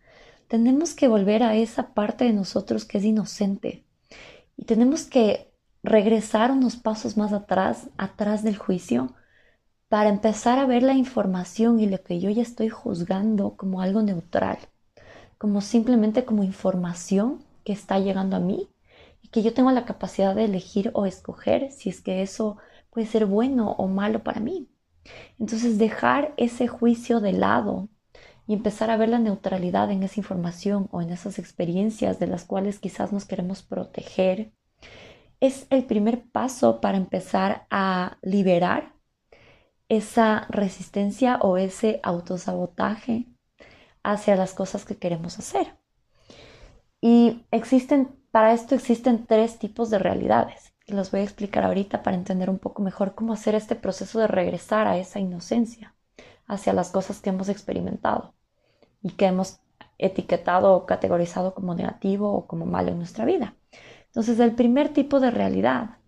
tenemos 0.49 0.95
que 0.95 1.09
volver 1.09 1.43
a 1.43 1.55
esa 1.55 1.95
parte 1.95 2.25
de 2.25 2.33
nosotros 2.33 2.85
que 2.85 2.99
es 2.99 3.05
inocente. 3.05 3.85
Y 4.57 4.65
tenemos 4.65 5.05
que 5.05 5.48
regresar 5.83 6.51
unos 6.51 6.77
pasos 6.77 7.17
más 7.17 7.33
atrás, 7.33 7.91
atrás 7.97 8.43
del 8.43 8.57
juicio, 8.57 9.15
para 9.89 10.11
empezar 10.11 10.59
a 10.59 10.67
ver 10.67 10.83
la 10.83 10.95
información 10.95 11.81
y 11.81 11.87
lo 11.89 12.03
que 12.03 12.21
yo 12.21 12.31
ya 12.31 12.43
estoy 12.43 12.69
juzgando 12.69 13.57
como 13.57 13.81
algo 13.81 14.03
neutral, 14.03 14.59
como 15.39 15.61
simplemente 15.61 16.25
como 16.25 16.45
información 16.45 17.45
que 17.65 17.73
está 17.73 17.99
llegando 17.99 18.37
a 18.37 18.41
mí 18.41 18.69
que 19.31 19.43
yo 19.43 19.55
tengo 19.55 19.71
la 19.71 19.85
capacidad 19.85 20.35
de 20.35 20.45
elegir 20.45 20.91
o 20.95 21.07
escoger 21.07 21.71
si 21.71 21.91
es 21.91 22.01
que 22.01 22.23
eso 22.23 22.57
puede 22.91 23.07
ser 23.07 23.27
bueno 23.27 23.73
o 23.73 23.87
malo 23.87 24.23
para 24.23 24.41
mí. 24.41 24.69
Entonces 25.39 25.79
dejar 25.79 26.35
ese 26.37 26.69
juicio 26.69 27.21
de 27.21 27.33
lado 27.33 27.89
y 28.47 28.55
empezar 28.55 28.91
a 28.91 28.97
ver 28.97 29.11
la 29.11 29.19
neutralidad 29.19 29.91
en 29.91 30.03
esa 30.03 30.21
información 30.21 30.89
o 30.91 31.03
en 31.03 31.11
esas 31.11 31.39
experiencias 31.39 32.19
de 32.19 32.27
las 32.27 32.45
cuales 32.45 32.79
quizás 32.79 33.13
nos 33.13 33.25
queremos 33.27 33.63
proteger 33.63 34.53
es 35.41 35.67
el 35.71 35.85
primer 35.85 36.23
paso 36.31 36.81
para 36.81 36.97
empezar 36.97 37.67
a 37.71 38.19
liberar 38.23 38.93
esa 39.89 40.47
resistencia 40.51 41.39
o 41.41 41.57
ese 41.57 42.01
autosabotaje 42.03 43.27
hacia 44.03 44.37
las 44.37 44.55
cosas 44.55 44.85
que 44.85 44.97
queremos 44.97 45.39
hacer. 45.39 45.77
Y 47.01 47.45
existen 47.51 48.19
para 48.31 48.53
esto 48.53 48.75
existen 48.75 49.27
tres 49.27 49.59
tipos 49.59 49.89
de 49.89 49.99
realidades 49.99 50.75
y 50.87 50.93
los 50.93 51.11
voy 51.11 51.21
a 51.21 51.25
explicar 51.25 51.65
ahorita 51.65 52.03
para 52.03 52.17
entender 52.17 52.51
un 52.51 52.59
poco 52.59 52.83
mejor 52.83 53.15
cómo 53.15 53.33
hacer 53.33 53.55
este 53.55 53.75
proceso 53.75 54.19
de 54.21 54.27
regresar 54.27 54.87
a 54.87 54.99
esa 54.99 55.19
inocencia 55.19 55.95
hacia 56.47 56.73
las 56.73 56.91
cosas 56.91 57.21
que 57.21 57.31
hemos 57.31 57.49
experimentado 57.49 58.35
y 59.03 59.11
que 59.13 59.27
hemos 59.27 59.61
etiquetado 59.99 60.75
o 60.75 60.87
categorizado 60.87 61.55
como 61.55 61.75
negativo 61.75 62.33
o 62.33 62.47
como 62.47 62.67
malo 62.67 62.91
en 62.91 62.99
nuestra 62.99 63.25
vida. 63.25 63.55
Entonces, 64.09 64.39
el 64.41 64.55
primer 64.55 64.91
tipo 64.91 65.21
de 65.21 65.31
realidad 65.31 65.99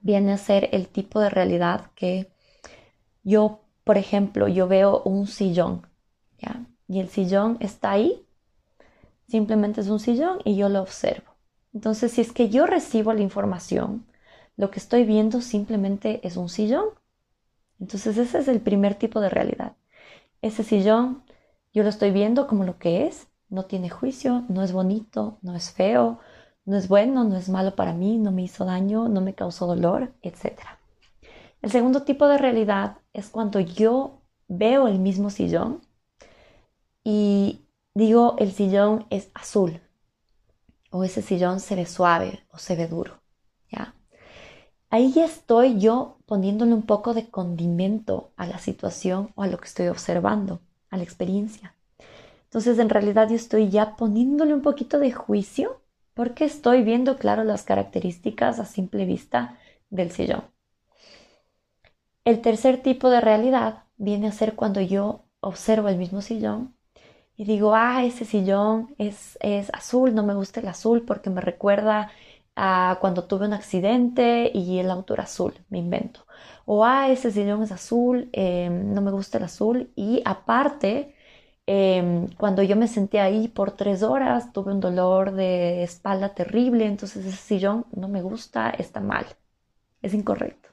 viene 0.00 0.32
a 0.32 0.38
ser 0.38 0.68
el 0.72 0.88
tipo 0.88 1.20
de 1.20 1.30
realidad 1.30 1.90
que 1.94 2.30
yo, 3.22 3.60
por 3.84 3.98
ejemplo, 3.98 4.48
yo 4.48 4.68
veo 4.68 5.02
un 5.04 5.26
sillón, 5.26 5.86
¿ya? 6.38 6.66
Y 6.88 7.00
el 7.00 7.08
sillón 7.08 7.56
está 7.60 7.92
ahí, 7.92 8.26
simplemente 9.26 9.80
es 9.80 9.88
un 9.88 10.00
sillón 10.00 10.38
y 10.44 10.56
yo 10.56 10.68
lo 10.68 10.80
observo. 10.80 11.34
Entonces, 11.74 12.12
si 12.12 12.20
es 12.20 12.32
que 12.32 12.48
yo 12.48 12.66
recibo 12.66 13.12
la 13.12 13.20
información, 13.20 14.06
lo 14.56 14.70
que 14.70 14.80
estoy 14.80 15.04
viendo 15.04 15.40
simplemente 15.40 16.20
es 16.26 16.36
un 16.36 16.48
sillón. 16.48 16.86
Entonces, 17.78 18.16
ese 18.16 18.38
es 18.38 18.48
el 18.48 18.60
primer 18.60 18.94
tipo 18.94 19.20
de 19.20 19.28
realidad. 19.28 19.76
Ese 20.42 20.64
sillón 20.64 21.22
yo 21.72 21.82
lo 21.82 21.90
estoy 21.90 22.10
viendo 22.10 22.46
como 22.46 22.64
lo 22.64 22.78
que 22.78 23.06
es, 23.06 23.28
no 23.50 23.64
tiene 23.66 23.90
juicio, 23.90 24.44
no 24.48 24.62
es 24.62 24.72
bonito, 24.72 25.38
no 25.42 25.54
es 25.54 25.70
feo, 25.70 26.18
no 26.68 26.76
es 26.76 26.86
bueno, 26.86 27.24
no 27.24 27.38
es 27.38 27.48
malo 27.48 27.74
para 27.74 27.94
mí, 27.94 28.18
no 28.18 28.30
me 28.30 28.42
hizo 28.42 28.66
daño, 28.66 29.08
no 29.08 29.22
me 29.22 29.34
causó 29.34 29.66
dolor, 29.66 30.12
etc. 30.20 30.60
El 31.62 31.70
segundo 31.70 32.02
tipo 32.02 32.28
de 32.28 32.36
realidad 32.36 32.98
es 33.14 33.30
cuando 33.30 33.58
yo 33.58 34.20
veo 34.48 34.86
el 34.86 34.98
mismo 34.98 35.30
sillón 35.30 35.80
y 37.02 37.62
digo 37.94 38.36
el 38.38 38.52
sillón 38.52 39.06
es 39.08 39.30
azul, 39.32 39.80
o 40.90 41.04
ese 41.04 41.22
sillón 41.22 41.60
se 41.60 41.74
ve 41.74 41.86
suave 41.86 42.44
o 42.52 42.58
se 42.58 42.76
ve 42.76 42.86
duro, 42.86 43.14
¿ya? 43.72 43.94
Ahí 44.90 45.10
ya 45.12 45.24
estoy 45.24 45.78
yo 45.80 46.18
poniéndole 46.26 46.74
un 46.74 46.82
poco 46.82 47.14
de 47.14 47.30
condimento 47.30 48.32
a 48.36 48.46
la 48.46 48.58
situación 48.58 49.32
o 49.36 49.42
a 49.42 49.46
lo 49.46 49.56
que 49.56 49.68
estoy 49.68 49.88
observando, 49.88 50.60
a 50.90 50.98
la 50.98 51.02
experiencia. 51.02 51.74
Entonces, 52.44 52.78
en 52.78 52.90
realidad 52.90 53.30
yo 53.30 53.36
estoy 53.36 53.70
ya 53.70 53.96
poniéndole 53.96 54.52
un 54.52 54.60
poquito 54.60 54.98
de 54.98 55.12
juicio 55.12 55.80
porque 56.18 56.44
estoy 56.46 56.82
viendo 56.82 57.16
claro 57.16 57.44
las 57.44 57.62
características 57.62 58.58
a 58.58 58.64
simple 58.64 59.04
vista 59.04 59.56
del 59.88 60.10
sillón. 60.10 60.42
El 62.24 62.40
tercer 62.42 62.82
tipo 62.82 63.08
de 63.08 63.20
realidad 63.20 63.84
viene 63.98 64.26
a 64.26 64.32
ser 64.32 64.56
cuando 64.56 64.80
yo 64.80 65.26
observo 65.38 65.86
el 65.88 65.96
mismo 65.96 66.20
sillón 66.20 66.74
y 67.36 67.44
digo, 67.44 67.76
ah, 67.76 68.04
ese 68.04 68.24
sillón 68.24 68.96
es, 68.98 69.38
es 69.40 69.70
azul, 69.72 70.12
no 70.12 70.24
me 70.24 70.34
gusta 70.34 70.58
el 70.58 70.66
azul 70.66 71.04
porque 71.06 71.30
me 71.30 71.40
recuerda 71.40 72.10
a 72.56 72.98
cuando 73.00 73.26
tuve 73.26 73.46
un 73.46 73.52
accidente 73.52 74.50
y 74.52 74.80
el 74.80 74.90
auto 74.90 75.14
era 75.14 75.22
azul, 75.22 75.54
me 75.68 75.78
invento. 75.78 76.26
O, 76.66 76.84
ah, 76.84 77.10
ese 77.10 77.30
sillón 77.30 77.62
es 77.62 77.70
azul, 77.70 78.28
em, 78.32 78.92
no 78.92 79.02
me 79.02 79.12
gusta 79.12 79.38
el 79.38 79.44
azul. 79.44 79.92
Y 79.94 80.20
aparte, 80.24 81.14
em, 81.68 82.28
cuando 82.38 82.62
yo 82.62 82.76
me 82.76 82.88
senté 82.88 83.20
ahí 83.20 83.48
por 83.48 83.72
tres 83.72 84.02
horas, 84.02 84.52
tuve 84.52 84.72
un 84.72 84.80
dolor 84.80 85.32
de 85.32 85.82
espalda 85.84 86.34
terrible, 86.34 86.86
entonces 86.86 87.26
ese 87.26 87.36
sillón 87.36 87.86
no 87.92 88.08
me 88.08 88.22
gusta, 88.22 88.70
está 88.70 89.00
mal, 89.00 89.26
es 90.02 90.14
incorrecto. 90.14 90.70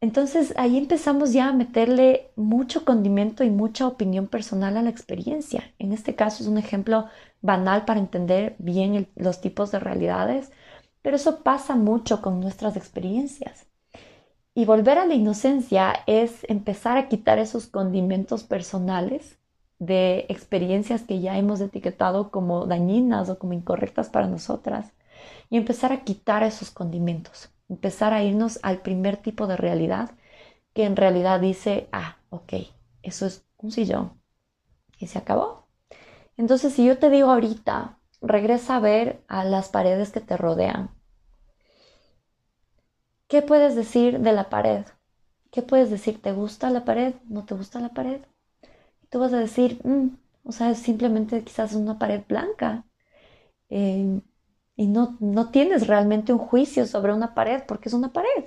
Entonces 0.00 0.54
ahí 0.56 0.76
empezamos 0.78 1.32
ya 1.32 1.48
a 1.48 1.52
meterle 1.52 2.30
mucho 2.36 2.84
condimento 2.84 3.42
y 3.42 3.50
mucha 3.50 3.86
opinión 3.88 4.28
personal 4.28 4.76
a 4.76 4.82
la 4.82 4.90
experiencia. 4.90 5.72
En 5.78 5.92
este 5.92 6.14
caso 6.14 6.42
es 6.42 6.48
un 6.48 6.58
ejemplo 6.58 7.06
banal 7.40 7.84
para 7.84 8.00
entender 8.00 8.54
bien 8.58 9.08
los 9.16 9.40
tipos 9.40 9.72
de 9.72 9.80
realidades, 9.80 10.52
pero 11.02 11.16
eso 11.16 11.42
pasa 11.42 11.74
mucho 11.76 12.20
con 12.22 12.40
nuestras 12.40 12.76
experiencias. 12.76 13.66
Y 14.54 14.64
volver 14.64 14.98
a 14.98 15.06
la 15.06 15.14
inocencia 15.14 15.94
es 16.06 16.44
empezar 16.48 16.96
a 16.96 17.08
quitar 17.08 17.38
esos 17.38 17.66
condimentos 17.66 18.44
personales 18.44 19.38
de 19.78 20.26
experiencias 20.28 21.02
que 21.02 21.20
ya 21.20 21.36
hemos 21.38 21.60
etiquetado 21.60 22.30
como 22.30 22.66
dañinas 22.66 23.28
o 23.28 23.38
como 23.38 23.52
incorrectas 23.52 24.08
para 24.08 24.28
nosotras 24.28 24.92
y 25.50 25.56
empezar 25.56 25.92
a 25.92 26.04
quitar 26.04 26.42
esos 26.42 26.70
condimentos 26.70 27.50
empezar 27.68 28.12
a 28.12 28.22
irnos 28.22 28.60
al 28.62 28.82
primer 28.82 29.16
tipo 29.16 29.46
de 29.46 29.56
realidad 29.56 30.10
que 30.74 30.84
en 30.84 30.96
realidad 30.96 31.40
dice, 31.40 31.88
ah, 31.92 32.18
ok, 32.30 32.54
eso 33.02 33.26
es 33.26 33.46
un 33.58 33.70
sillón 33.72 34.20
y 34.98 35.06
se 35.08 35.18
acabó. 35.18 35.68
Entonces, 36.36 36.74
si 36.74 36.86
yo 36.86 36.98
te 36.98 37.10
digo 37.10 37.30
ahorita, 37.30 37.98
regresa 38.22 38.76
a 38.76 38.80
ver 38.80 39.22
a 39.28 39.44
las 39.44 39.68
paredes 39.70 40.12
que 40.12 40.20
te 40.20 40.36
rodean. 40.36 40.90
¿Qué 43.28 43.42
puedes 43.42 43.74
decir 43.76 44.20
de 44.20 44.32
la 44.32 44.48
pared? 44.50 44.84
¿Qué 45.50 45.62
puedes 45.62 45.90
decir? 45.90 46.20
¿Te 46.22 46.32
gusta 46.32 46.70
la 46.70 46.84
pared? 46.84 47.14
¿No 47.28 47.44
te 47.44 47.54
gusta 47.54 47.80
la 47.80 47.90
pared? 47.90 48.20
Y 49.02 49.08
tú 49.08 49.20
vas 49.20 49.32
a 49.34 49.38
decir, 49.40 49.80
mm, 49.84 50.08
o 50.44 50.52
sea, 50.52 50.74
simplemente 50.74 51.44
quizás 51.44 51.74
una 51.74 51.98
pared 51.98 52.22
blanca. 52.28 52.84
Eh, 53.70 54.20
y 54.76 54.88
no, 54.88 55.16
no 55.20 55.50
tienes 55.50 55.88
realmente 55.88 56.32
un 56.32 56.40
juicio 56.40 56.86
sobre 56.86 57.14
una 57.14 57.34
pared 57.34 57.62
porque 57.68 57.88
es 57.90 57.94
una 57.94 58.12
pared. 58.12 58.46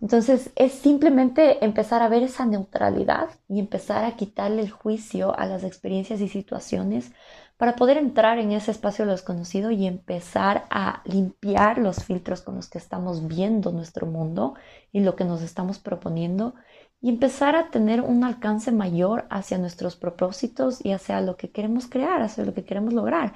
Entonces 0.00 0.50
es 0.56 0.72
simplemente 0.72 1.64
empezar 1.64 2.02
a 2.02 2.08
ver 2.08 2.22
esa 2.22 2.44
neutralidad 2.46 3.30
y 3.48 3.60
empezar 3.60 4.04
a 4.04 4.16
quitarle 4.16 4.62
el 4.62 4.70
juicio 4.70 5.38
a 5.38 5.46
las 5.46 5.64
experiencias 5.64 6.20
y 6.20 6.28
situaciones 6.28 7.12
para 7.56 7.76
poder 7.76 7.96
entrar 7.96 8.38
en 8.38 8.52
ese 8.52 8.70
espacio 8.70 9.04
de 9.04 9.06
lo 9.06 9.12
desconocido 9.12 9.70
y 9.70 9.86
empezar 9.86 10.66
a 10.70 11.02
limpiar 11.04 11.78
los 11.78 12.04
filtros 12.04 12.42
con 12.42 12.56
los 12.56 12.68
que 12.68 12.78
estamos 12.78 13.26
viendo 13.26 13.72
nuestro 13.72 14.06
mundo 14.06 14.54
y 14.92 15.00
lo 15.00 15.16
que 15.16 15.24
nos 15.24 15.42
estamos 15.42 15.78
proponiendo 15.78 16.54
y 17.00 17.08
empezar 17.10 17.56
a 17.56 17.70
tener 17.70 18.00
un 18.02 18.24
alcance 18.24 18.72
mayor 18.72 19.26
hacia 19.30 19.58
nuestros 19.58 19.96
propósitos 19.96 20.84
y 20.84 20.92
hacia 20.92 21.20
lo 21.20 21.36
que 21.36 21.50
queremos 21.50 21.86
crear, 21.88 22.22
hacia 22.22 22.44
lo 22.44 22.54
que 22.54 22.64
queremos 22.64 22.92
lograr, 22.92 23.34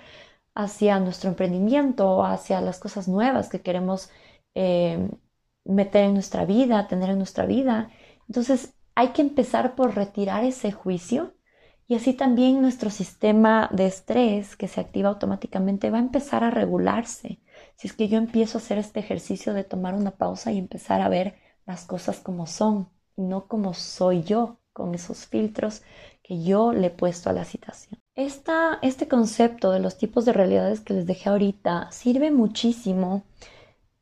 hacia 0.54 0.98
nuestro 1.00 1.30
emprendimiento, 1.30 2.24
hacia 2.24 2.60
las 2.60 2.78
cosas 2.78 3.08
nuevas 3.08 3.48
que 3.48 3.62
queremos 3.62 4.10
eh, 4.54 5.08
meter 5.64 6.04
en 6.04 6.14
nuestra 6.14 6.44
vida, 6.44 6.88
tener 6.88 7.10
en 7.10 7.18
nuestra 7.18 7.46
vida. 7.46 7.90
Entonces 8.28 8.74
hay 8.94 9.08
que 9.08 9.22
empezar 9.22 9.74
por 9.76 9.94
retirar 9.94 10.44
ese 10.44 10.72
juicio 10.72 11.34
y 11.90 11.96
así 11.96 12.12
también 12.12 12.62
nuestro 12.62 12.88
sistema 12.88 13.68
de 13.72 13.86
estrés 13.86 14.54
que 14.54 14.68
se 14.68 14.80
activa 14.80 15.08
automáticamente 15.08 15.90
va 15.90 15.96
a 15.98 16.02
empezar 16.02 16.44
a 16.44 16.50
regularse. 16.52 17.40
Si 17.74 17.88
es 17.88 17.94
que 17.94 18.06
yo 18.06 18.16
empiezo 18.16 18.58
a 18.58 18.60
hacer 18.60 18.78
este 18.78 19.00
ejercicio 19.00 19.54
de 19.54 19.64
tomar 19.64 19.94
una 19.94 20.12
pausa 20.12 20.52
y 20.52 20.58
empezar 20.58 21.00
a 21.00 21.08
ver 21.08 21.34
las 21.66 21.86
cosas 21.86 22.20
como 22.20 22.46
son 22.46 22.88
y 23.16 23.22
no 23.22 23.48
como 23.48 23.74
soy 23.74 24.22
yo 24.22 24.60
con 24.72 24.94
esos 24.94 25.26
filtros 25.26 25.82
que 26.22 26.44
yo 26.44 26.72
le 26.72 26.86
he 26.86 26.90
puesto 26.90 27.28
a 27.28 27.32
la 27.32 27.44
situación. 27.44 28.00
Esta, 28.14 28.78
este 28.82 29.08
concepto 29.08 29.72
de 29.72 29.80
los 29.80 29.98
tipos 29.98 30.24
de 30.24 30.32
realidades 30.32 30.78
que 30.78 30.94
les 30.94 31.06
dejé 31.06 31.28
ahorita 31.28 31.90
sirve 31.90 32.30
muchísimo 32.30 33.24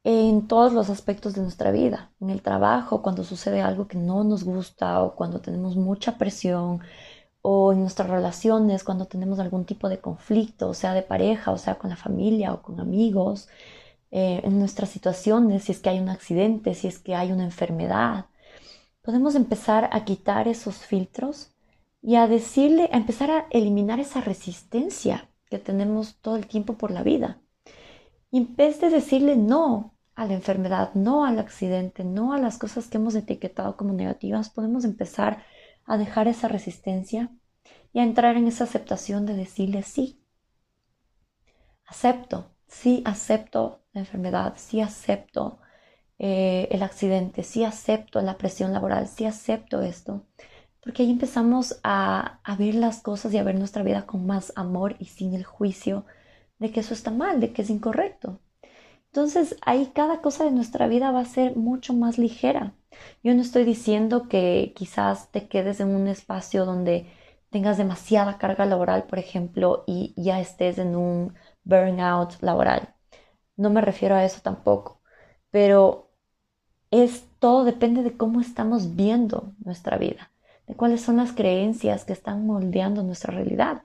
en 0.05 0.47
todos 0.47 0.75
los 0.75 0.91
aspectos 0.91 1.35
de 1.35 1.41
nuestra 1.41 1.71
vida, 1.71 2.13
en 2.21 2.29
el 2.29 2.43
trabajo, 2.43 3.01
cuando 3.01 3.25
sucede 3.25 3.63
algo 3.63 3.89
que 3.89 3.97
no 3.97 4.25
nos 4.25 4.45
gusta 4.45 5.03
o 5.03 5.15
cuando 5.15 5.41
tenemos 5.41 5.77
mucha 5.77 6.19
presión, 6.19 6.81
o 7.43 7.73
en 7.73 7.81
nuestras 7.81 8.11
relaciones 8.11 8.85
cuando 8.85 9.07
tenemos 9.07 9.39
algún 9.39 9.65
tipo 9.65 9.89
de 9.89 10.01
conflicto, 10.01 10.75
sea 10.75 10.93
de 10.95 11.03
pareja, 11.03 11.53
o 11.53 11.59
sea 11.59 11.77
con 11.77 11.91
la 11.91 11.97
familia 11.97 12.53
o 12.53 12.63
con 12.63 12.81
amigos, 12.81 13.49
eh, 14.11 14.41
en 14.45 14.59
nuestras 14.59 14.91
situaciones, 14.91 15.65
si 15.65 15.73
es 15.73 15.81
que 15.81 15.91
hay 15.91 16.01
un 16.01 16.09
accidente, 16.09 16.75
si 16.75 16.89
es 16.89 16.99
que 16.99 17.15
hay 17.15 17.33
una 17.33 17.45
enfermedad. 17.45 18.27
Podemos 19.03 19.35
empezar 19.35 19.89
a 19.93 20.05
quitar 20.05 20.49
esos 20.49 20.77
filtros 20.79 21.53
y 22.03 22.17
a 22.17 22.27
decirle, 22.27 22.89
a 22.93 22.97
empezar 22.97 23.31
a 23.31 23.47
eliminar 23.51 24.01
esa 24.01 24.21
resistencia 24.21 25.29
que 25.51 25.59
tenemos 25.59 26.17
todo 26.21 26.37
el 26.37 26.47
tiempo 26.47 26.75
por 26.75 26.91
la 26.91 27.03
vida. 27.03 27.41
Y 28.31 28.39
en 28.39 28.57
vez 28.57 28.81
de 28.81 28.91
decirle 28.91 29.37
no 29.37 29.95
a 30.15 30.27
la 30.27 30.35
enfermedad, 30.35 30.93
no 30.95 31.25
al 31.25 31.39
accidente, 31.39 32.05
no 32.05 32.33
a 32.33 32.39
las 32.39 32.59
cosas 32.59 32.89
que 32.89 32.99
hemos 32.99 33.15
etiquetado 33.15 33.77
como 33.77 33.93
negativas, 33.93 34.51
podemos 34.51 34.85
empezar 34.85 35.35
a 35.35 35.58
dejar 35.97 36.29
esa 36.29 36.49
resistencia 36.49 37.31
y 37.93 38.01
a 38.01 38.03
entrar 38.03 38.37
en 38.37 38.47
esa 38.47 38.65
aceptación 38.65 39.25
de 39.25 39.35
decirle 39.35 39.83
sí. 39.83 40.21
Acepto, 41.87 42.51
sí 42.67 43.03
acepto 43.07 43.81
la 43.93 44.01
enfermedad, 44.01 44.55
sí 44.57 44.81
acepto 44.81 45.59
eh, 46.19 46.69
el 46.71 46.83
accidente, 46.83 47.43
sí 47.45 47.65
acepto 47.65 48.21
la 48.21 48.37
presión 48.37 48.73
laboral, 48.73 49.09
sí 49.09 49.25
acepto 49.25 49.83
esto. 49.83 50.27
Porque 50.83 51.03
ahí 51.03 51.11
empezamos 51.11 51.81
a, 51.85 52.41
a 52.45 52.57
ver 52.57 52.75
las 52.75 53.01
cosas 53.03 53.33
y 53.33 53.39
a 53.39 53.43
ver 53.43 53.57
nuestra 53.57 53.83
vida 53.83 54.07
con 54.07 54.27
más 54.27 54.53
amor 54.57 54.97
y 54.99 55.07
sin 55.07 55.35
el 55.35 55.45
juicio 55.45 56.05
de 56.59 56.71
que 56.73 56.81
eso 56.81 56.95
está 56.95 57.11
mal, 57.11 57.41
de 57.41 57.53
que 57.53 57.63
es 57.63 57.71
incorrecto. 57.71 58.41
Entonces 59.07 59.57
ahí 59.63 59.91
cada 59.95 60.23
cosa 60.23 60.45
de 60.45 60.53
nuestra 60.53 60.89
vida 60.89 61.11
va 61.13 61.21
a 61.21 61.25
ser 61.27 61.57
mucho 61.57 61.95
más 61.95 62.19
ligera. 62.19 62.75
Yo 63.23 63.35
no 63.35 63.43
estoy 63.43 63.65
diciendo 63.65 64.29
que 64.29 64.73
quizás 64.77 65.31
te 65.31 65.49
quedes 65.49 65.81
en 65.81 65.89
un 65.89 66.09
espacio 66.09 66.65
donde 66.65 67.11
tengas 67.51 67.79
demasiada 67.79 68.39
carga 68.39 68.67
laboral, 68.67 69.05
por 69.05 69.19
ejemplo, 69.19 69.85
y 69.87 70.15
ya 70.17 70.41
estés 70.41 70.79
en 70.79 70.97
un 70.97 71.35
burnout 71.65 72.41
laboral. 72.43 72.95
No 73.57 73.71
me 73.71 73.81
refiero 73.81 74.15
a 74.15 74.25
eso 74.25 74.41
tampoco, 74.43 75.01
pero 75.51 76.11
es 76.91 77.27
todo 77.39 77.65
depende 77.65 78.03
de 78.03 78.17
cómo 78.17 78.41
estamos 78.41 78.97
viendo 78.97 79.53
nuestra 79.65 79.99
vida, 79.99 80.31
de 80.67 80.75
cuáles 80.75 81.03
son 81.03 81.17
las 81.17 81.33
creencias 81.33 82.05
que 82.05 82.13
están 82.13 82.47
moldeando 82.47 83.03
nuestra 83.03 83.35
realidad. 83.35 83.83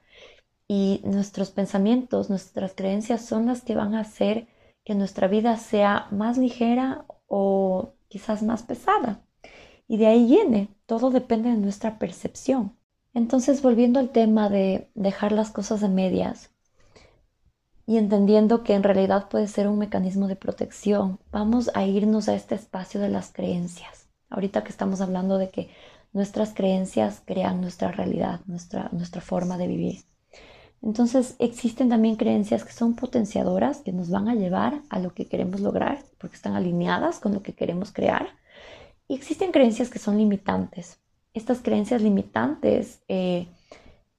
Y 0.68 1.02
nuestros 1.04 1.52
pensamientos, 1.52 2.30
nuestras 2.30 2.74
creencias 2.74 3.26
son 3.26 3.46
las 3.46 3.62
que 3.62 3.76
van 3.76 3.96
a 3.96 4.02
hacer 4.02 4.48
que 4.86 4.96
nuestra 4.96 5.28
vida 5.28 5.58
sea 5.58 6.08
más 6.12 6.38
ligera 6.38 7.06
o 7.28 7.94
quizás 8.14 8.44
más 8.44 8.62
pesada. 8.62 9.24
Y 9.88 9.98
de 9.98 10.06
ahí 10.06 10.28
viene, 10.28 10.70
todo 10.86 11.10
depende 11.10 11.50
de 11.50 11.58
nuestra 11.58 11.98
percepción. 11.98 12.78
Entonces, 13.16 13.64
volviendo 13.64 14.00
al 14.00 14.12
tema 14.12 14.50
de 14.50 14.92
dejar 14.94 15.32
las 15.32 15.50
cosas 15.50 15.82
a 15.82 15.88
medias 15.88 16.52
y 17.88 17.98
entendiendo 17.98 18.64
que 18.64 18.76
en 18.76 18.84
realidad 18.84 19.30
puede 19.30 19.48
ser 19.48 19.68
un 19.68 19.80
mecanismo 19.80 20.28
de 20.28 20.36
protección, 20.36 21.20
vamos 21.32 21.72
a 21.74 21.86
irnos 21.86 22.30
a 22.30 22.36
este 22.36 22.54
espacio 22.54 23.02
de 23.02 23.10
las 23.10 23.34
creencias. 23.34 24.10
Ahorita 24.30 24.64
que 24.64 24.70
estamos 24.70 25.02
hablando 25.02 25.40
de 25.40 25.50
que 25.50 25.72
nuestras 26.12 26.54
creencias 26.54 27.24
crean 27.26 27.62
nuestra 27.62 27.92
realidad, 27.92 28.42
nuestra, 28.46 28.90
nuestra 28.92 29.22
forma 29.22 29.58
de 29.58 29.68
vivir. 29.68 30.02
Entonces 30.84 31.38
existen 31.40 31.88
también 31.88 32.18
creencias 32.18 32.66
que 32.66 32.74
son 32.74 32.94
potenciadoras, 32.96 33.80
que 33.80 33.94
nos 33.94 34.10
van 34.10 34.28
a 34.28 34.36
llevar 34.36 34.82
a 34.90 35.00
lo 35.00 35.14
que 35.14 35.28
queremos 35.30 35.62
lograr, 35.62 36.04
porque 36.18 36.36
están 36.36 36.56
alineadas 36.56 37.20
con 37.20 37.34
lo 37.34 37.42
que 37.42 37.54
queremos 37.54 37.94
crear. 37.94 38.28
Y 39.08 39.16
existen 39.16 39.54
creencias 39.54 39.90
que 39.90 40.00
son 40.00 40.18
limitantes. 40.18 41.00
Estas 41.34 41.62
creencias 41.62 42.02
limitantes, 42.02 43.02
eh, 43.08 43.48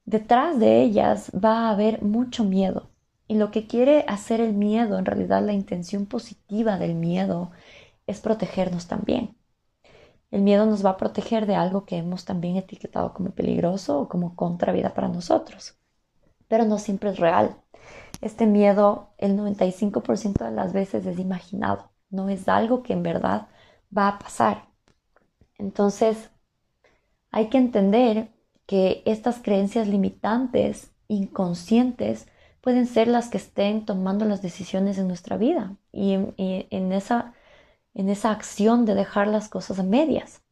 detrás 0.07 0.59
de 0.59 0.83
ellas 0.83 1.31
va 1.33 1.69
a 1.69 1.71
haber 1.71 2.03
mucho 2.03 2.45
miedo. 2.45 2.89
Y 3.29 3.35
lo 3.37 3.51
que 3.51 3.67
quiere 3.67 4.07
hacer 4.09 4.41
el 4.41 4.55
miedo, 4.55 4.99
en 4.99 5.05
realidad 5.05 5.45
la 5.45 5.53
intención 5.53 6.07
positiva 6.07 6.79
del 6.79 6.95
miedo, 6.95 7.51
es 8.07 8.21
protegernos 8.21 8.87
también. 8.89 9.37
El 10.31 10.41
miedo 10.41 10.65
nos 10.65 10.85
va 10.85 10.91
a 10.91 10.97
proteger 10.97 11.47
de 11.47 11.57
algo 11.57 11.85
que 11.85 11.99
hemos 11.99 12.25
también 12.25 12.57
etiquetado 12.57 13.13
como 13.13 13.33
peligroso 13.33 14.01
o 14.01 14.09
como 14.09 14.35
contravida 14.35 14.95
para 14.95 15.09
nosotros 15.09 15.77
pero 16.49 16.65
no 16.65 16.79
siempre 16.79 17.11
es 17.11 17.19
real. 17.19 17.57
Este 18.21 18.47
miedo, 18.47 19.11
el 19.19 19.37
95% 19.37 20.45
de 20.45 20.51
las 20.51 20.73
veces 20.73 21.07
es 21.07 21.19
imaginado, 21.19 21.91
no 22.11 22.29
es 22.29 22.49
algo 22.49 22.83
que 22.83 22.93
en 22.93 23.03
verdad 23.03 23.49
va 23.97 24.09
a 24.09 24.19
pasar. 24.19 24.69
Entonces, 25.59 26.31
hay 27.31 27.49
que 27.49 27.59
entender 27.59 28.31
que 28.67 29.03
estas 29.07 29.41
creencias 29.41 29.89
limitantes, 29.89 30.93
inconscientes, 31.09 32.27
pueden 32.61 32.87
ser 32.87 33.09
las 33.09 33.29
que 33.29 33.37
estén 33.37 33.85
tomando 33.85 34.25
las 34.25 34.41
decisiones 34.41 34.97
en 34.99 35.09
nuestra 35.09 35.37
vida 35.37 35.77
y, 35.93 36.15
en, 36.39 36.93
esa, 36.93 37.35
en 37.93 38.09
esa 38.09 38.31
acción 38.31 38.87
de 38.87 38.95
dejar 38.95 39.29
las 39.29 39.49
cosas 39.49 39.79
a 39.79 39.83
medias. 39.83 40.43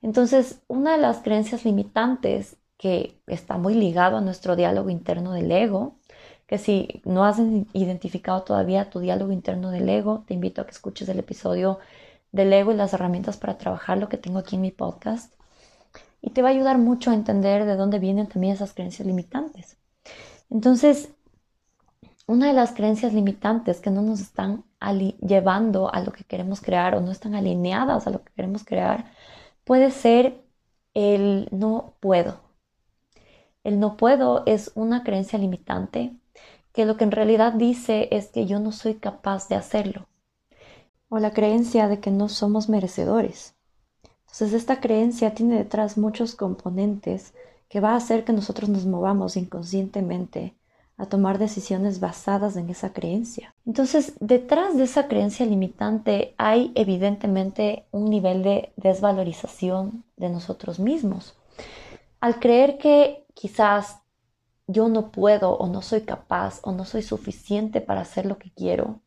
Entonces, 0.00 0.62
una 0.66 0.92
de 0.92 0.98
las 1.02 1.18
creencias 1.18 1.64
limitantes 1.64 2.56
que 2.78 3.20
está 3.26 3.58
muy 3.58 3.74
ligado 3.74 4.16
a 4.16 4.20
nuestro 4.22 4.56
diálogo 4.56 4.88
interno 4.88 5.32
del 5.32 5.50
ego, 5.52 5.96
que 6.46 6.56
si 6.58 7.02
no 7.04 7.24
has 7.24 7.38
identificado 7.74 8.42
todavía 8.42 8.88
tu 8.88 9.00
diálogo 9.00 9.32
interno 9.32 9.70
del 9.70 9.88
ego, 9.88 10.24
te 10.26 10.34
invito 10.34 10.62
a 10.62 10.64
que 10.64 10.70
escuches 10.70 11.08
el 11.10 11.18
episodio 11.18 11.78
del 12.32 12.52
ego 12.52 12.72
y 12.72 12.76
las 12.76 12.94
herramientas 12.94 13.36
para 13.36 13.58
trabajar 13.58 13.98
lo 13.98 14.08
que 14.08 14.16
tengo 14.16 14.38
aquí 14.38 14.56
en 14.56 14.62
mi 14.62 14.70
podcast. 14.70 15.34
Y 16.22 16.30
te 16.30 16.40
va 16.42 16.48
a 16.48 16.52
ayudar 16.52 16.78
mucho 16.78 17.10
a 17.10 17.14
entender 17.14 17.66
de 17.66 17.76
dónde 17.76 17.98
vienen 17.98 18.28
también 18.28 18.54
esas 18.54 18.72
creencias 18.72 19.06
limitantes. 19.06 19.76
Entonces, 20.50 21.10
una 22.26 22.46
de 22.46 22.52
las 22.52 22.72
creencias 22.72 23.12
limitantes 23.12 23.80
que 23.80 23.90
no 23.90 24.02
nos 24.02 24.20
están 24.20 24.64
llevando 25.20 25.92
a 25.92 26.00
lo 26.00 26.12
que 26.12 26.24
queremos 26.24 26.60
crear 26.60 26.94
o 26.94 27.00
no 27.00 27.10
están 27.10 27.34
alineadas 27.34 28.06
a 28.06 28.10
lo 28.10 28.22
que 28.22 28.32
queremos 28.34 28.64
crear 28.64 29.12
puede 29.64 29.90
ser 29.90 30.44
el 30.94 31.48
no 31.50 31.94
puedo. 32.00 32.47
El 33.64 33.80
no 33.80 33.96
puedo 33.96 34.42
es 34.46 34.72
una 34.74 35.02
creencia 35.04 35.38
limitante 35.38 36.14
que 36.72 36.86
lo 36.86 36.96
que 36.96 37.04
en 37.04 37.10
realidad 37.10 37.54
dice 37.54 38.08
es 38.12 38.28
que 38.28 38.46
yo 38.46 38.60
no 38.60 38.72
soy 38.72 38.94
capaz 38.94 39.48
de 39.48 39.56
hacerlo. 39.56 40.06
O 41.08 41.18
la 41.18 41.32
creencia 41.32 41.88
de 41.88 42.00
que 42.00 42.10
no 42.10 42.28
somos 42.28 42.68
merecedores. 42.68 43.54
Entonces 44.20 44.52
esta 44.52 44.80
creencia 44.80 45.34
tiene 45.34 45.56
detrás 45.56 45.98
muchos 45.98 46.34
componentes 46.34 47.34
que 47.68 47.80
va 47.80 47.92
a 47.92 47.96
hacer 47.96 48.24
que 48.24 48.32
nosotros 48.32 48.68
nos 48.68 48.86
movamos 48.86 49.36
inconscientemente 49.36 50.54
a 50.98 51.06
tomar 51.06 51.38
decisiones 51.38 52.00
basadas 52.00 52.56
en 52.56 52.68
esa 52.70 52.92
creencia. 52.92 53.54
Entonces, 53.64 54.14
detrás 54.20 54.76
de 54.76 54.84
esa 54.84 55.06
creencia 55.06 55.46
limitante 55.46 56.34
hay 56.38 56.72
evidentemente 56.74 57.84
un 57.92 58.10
nivel 58.10 58.42
de 58.42 58.72
desvalorización 58.76 60.02
de 60.16 60.28
nosotros 60.28 60.80
mismos. 60.80 61.36
Al 62.20 62.40
creer 62.40 62.78
que 62.78 63.24
quizás 63.38 64.00
yo 64.66 64.88
no 64.88 65.12
puedo 65.12 65.52
o 65.52 65.68
no 65.68 65.80
soy 65.80 66.00
capaz 66.00 66.58
o 66.64 66.72
no 66.72 66.84
soy 66.84 67.02
suficiente 67.02 67.80
para 67.80 68.00
hacer 68.00 68.26
lo 68.26 68.36
que 68.36 68.50
quiero, 68.50 69.00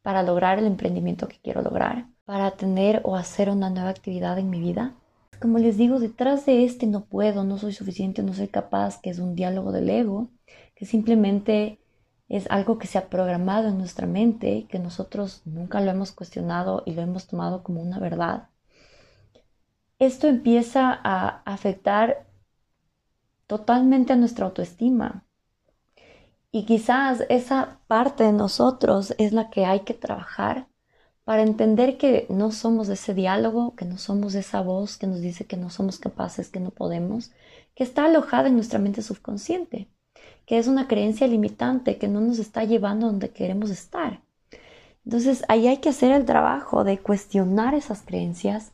para 0.00 0.22
lograr 0.22 0.58
el 0.58 0.64
emprendimiento 0.64 1.28
que 1.28 1.38
quiero 1.42 1.60
lograr, 1.60 2.06
para 2.24 2.52
tener 2.52 3.02
o 3.04 3.14
hacer 3.14 3.50
una 3.50 3.68
nueva 3.68 3.90
actividad 3.90 4.38
en 4.38 4.48
mi 4.48 4.58
vida. 4.58 4.94
Como 5.38 5.58
les 5.58 5.76
digo, 5.76 6.00
detrás 6.00 6.46
de 6.46 6.64
este 6.64 6.86
no 6.86 7.04
puedo, 7.04 7.44
no 7.44 7.58
soy 7.58 7.74
suficiente, 7.74 8.22
no 8.22 8.32
soy 8.32 8.48
capaz, 8.48 9.02
que 9.02 9.10
es 9.10 9.18
un 9.18 9.34
diálogo 9.34 9.70
del 9.70 9.90
ego, 9.90 10.30
que 10.74 10.86
simplemente 10.86 11.78
es 12.30 12.50
algo 12.50 12.78
que 12.78 12.86
se 12.86 12.96
ha 12.96 13.10
programado 13.10 13.68
en 13.68 13.76
nuestra 13.76 14.06
mente, 14.06 14.66
que 14.70 14.78
nosotros 14.78 15.42
nunca 15.44 15.82
lo 15.82 15.90
hemos 15.90 16.10
cuestionado 16.12 16.82
y 16.86 16.94
lo 16.94 17.02
hemos 17.02 17.26
tomado 17.26 17.62
como 17.62 17.82
una 17.82 17.98
verdad. 17.98 18.48
Esto 19.98 20.26
empieza 20.26 20.98
a 21.04 21.42
afectar 21.44 22.23
totalmente 23.46 24.12
a 24.12 24.16
nuestra 24.16 24.46
autoestima. 24.46 25.24
Y 26.50 26.66
quizás 26.66 27.24
esa 27.28 27.80
parte 27.88 28.24
de 28.24 28.32
nosotros 28.32 29.14
es 29.18 29.32
la 29.32 29.50
que 29.50 29.64
hay 29.64 29.80
que 29.80 29.94
trabajar 29.94 30.68
para 31.24 31.42
entender 31.42 31.96
que 31.96 32.26
no 32.28 32.52
somos 32.52 32.88
ese 32.88 33.14
diálogo, 33.14 33.74
que 33.74 33.84
no 33.84 33.98
somos 33.98 34.34
esa 34.34 34.60
voz 34.60 34.96
que 34.96 35.06
nos 35.06 35.20
dice 35.20 35.46
que 35.46 35.56
no 35.56 35.70
somos 35.70 35.98
capaces, 35.98 36.50
que 36.50 36.60
no 36.60 36.70
podemos, 36.70 37.32
que 37.74 37.82
está 37.82 38.04
alojada 38.04 38.48
en 38.48 38.54
nuestra 38.54 38.78
mente 38.78 39.02
subconsciente, 39.02 39.88
que 40.46 40.58
es 40.58 40.68
una 40.68 40.86
creencia 40.86 41.26
limitante 41.26 41.98
que 41.98 42.08
no 42.08 42.20
nos 42.20 42.38
está 42.38 42.64
llevando 42.64 43.06
donde 43.06 43.30
queremos 43.30 43.70
estar. 43.70 44.22
Entonces 45.04 45.44
ahí 45.48 45.66
hay 45.66 45.78
que 45.78 45.88
hacer 45.88 46.12
el 46.12 46.24
trabajo 46.24 46.84
de 46.84 46.98
cuestionar 46.98 47.74
esas 47.74 48.02
creencias 48.02 48.72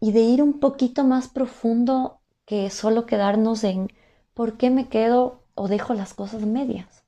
y 0.00 0.12
de 0.12 0.20
ir 0.20 0.42
un 0.42 0.60
poquito 0.60 1.04
más 1.04 1.28
profundo 1.28 2.17
que 2.48 2.70
solo 2.70 3.04
quedarnos 3.04 3.62
en 3.62 3.92
por 4.32 4.56
qué 4.56 4.70
me 4.70 4.88
quedo 4.88 5.42
o 5.54 5.68
dejo 5.68 5.92
las 5.92 6.14
cosas 6.14 6.46
medias. 6.46 7.04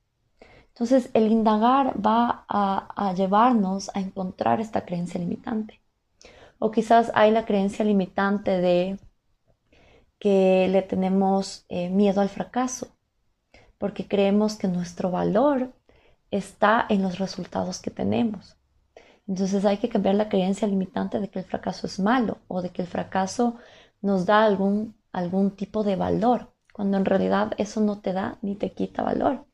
Entonces 0.67 1.09
el 1.15 1.31
indagar 1.31 1.95
va 1.99 2.45
a, 2.47 3.13
llevarnos 3.15 3.89
a 3.95 4.01
encontrar 4.01 4.61
esta 4.61 4.85
creencia 4.85 5.19
limitante. 5.19 5.81
O 6.59 6.69
quizás 6.69 7.11
hay 7.15 7.31
la 7.31 7.45
creencia 7.45 7.83
limitante 7.83 8.51
de 8.51 8.99
que 10.19 10.67
le 10.69 10.83
tenemos 10.83 11.65
eh, 11.69 11.89
miedo 11.89 12.21
al 12.21 12.29
fracaso, 12.29 12.89
porque 13.79 14.07
creemos 14.07 14.57
que 14.57 14.67
nuestro 14.67 15.09
valor 15.09 15.73
está 16.29 16.85
en 16.87 17.01
los 17.01 17.17
resultados 17.17 17.81
que 17.81 17.89
tenemos. 17.89 18.57
Entonces 19.27 19.65
hay 19.65 19.77
que 19.77 19.89
cambiar 19.89 20.13
la 20.13 20.29
creencia 20.29 20.67
limitante 20.67 21.19
de 21.19 21.31
que 21.31 21.39
el 21.39 21.45
fracaso 21.45 21.87
es 21.87 21.99
malo 21.99 22.37
o 22.47 22.61
de 22.61 22.69
que 22.69 22.83
el 22.83 22.87
fracaso 22.87 23.55
nos 24.01 24.27
da 24.27 24.43
algún, 24.43 24.93
algún 25.11 25.51
tipo 25.51 25.83
de 25.83 25.95
valor, 25.95 26.53
cuando 26.73 26.97
en 26.97 27.05
realidad 27.05 27.53
eso 27.57 27.81
no 27.81 27.99
te 27.99 28.13
da 28.13 28.37
ni 28.41 28.55
te 28.55 28.71
quita 28.71 29.03
valor. 29.03 29.45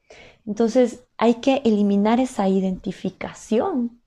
Entonces 0.45 1.03
hay 1.17 1.35
que 1.35 1.61
eliminar 1.65 2.19
esa 2.19 2.47
identificación 2.47 4.01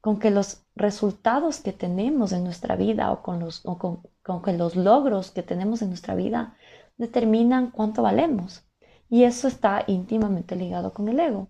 con 0.00 0.18
que 0.18 0.30
los 0.30 0.64
resultados 0.74 1.60
que 1.60 1.72
tenemos 1.72 2.32
en 2.32 2.44
nuestra 2.44 2.76
vida 2.76 3.12
o 3.12 3.22
con 3.22 3.40
los, 3.40 3.60
con, 3.60 4.02
con 4.22 4.42
que 4.42 4.52
los 4.52 4.76
logros 4.76 5.30
que 5.30 5.42
tenemos 5.42 5.82
en 5.82 5.88
nuestra 5.88 6.14
vida 6.14 6.56
determinan 6.96 7.70
cuánto 7.70 8.02
valemos. 8.02 8.62
Y 9.08 9.24
eso 9.24 9.48
está 9.48 9.84
íntimamente 9.86 10.54
ligado 10.54 10.92
con 10.92 11.08
el 11.08 11.18
ego. 11.18 11.48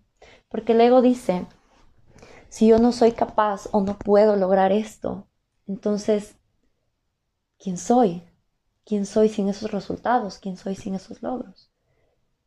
Porque 0.49 0.73
el 0.73 0.81
ego 0.81 1.03
dice, 1.03 1.47
si 2.49 2.67
yo 2.67 2.79
no 2.79 2.93
soy 2.93 3.13
capaz 3.13 3.69
o 3.73 3.81
no 3.83 3.99
puedo 3.99 4.37
lograr 4.37 4.73
esto, 4.73 5.29
entonces, 5.69 6.35
¿quién 7.59 7.77
soy? 7.77 8.23
¿Quién 8.91 9.07
soy 9.07 9.29
sin 9.29 9.49
esos 9.49 9.71
resultados? 9.71 10.39
¿Quién 10.39 10.57
soy 10.57 10.75
sin 10.75 10.97
esos 10.97 11.23
logros? 11.23 11.71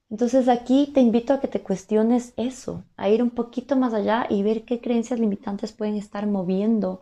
Entonces 0.10 0.49
aquí 0.49 0.91
te 0.93 0.99
invito 0.99 1.32
a 1.32 1.39
que 1.39 1.47
te 1.47 1.62
cuestiones 1.62 2.34
eso, 2.36 2.84
a 2.97 3.08
ir 3.08 3.23
un 3.23 3.29
poquito 3.29 3.77
más 3.77 3.93
allá 3.93 4.27
y 4.29 4.43
ver 4.43 4.65
qué 4.65 4.82
creencias 4.82 5.21
limitantes 5.21 5.71
pueden 5.71 5.95
estar 5.95 6.27
moviendo 6.27 6.99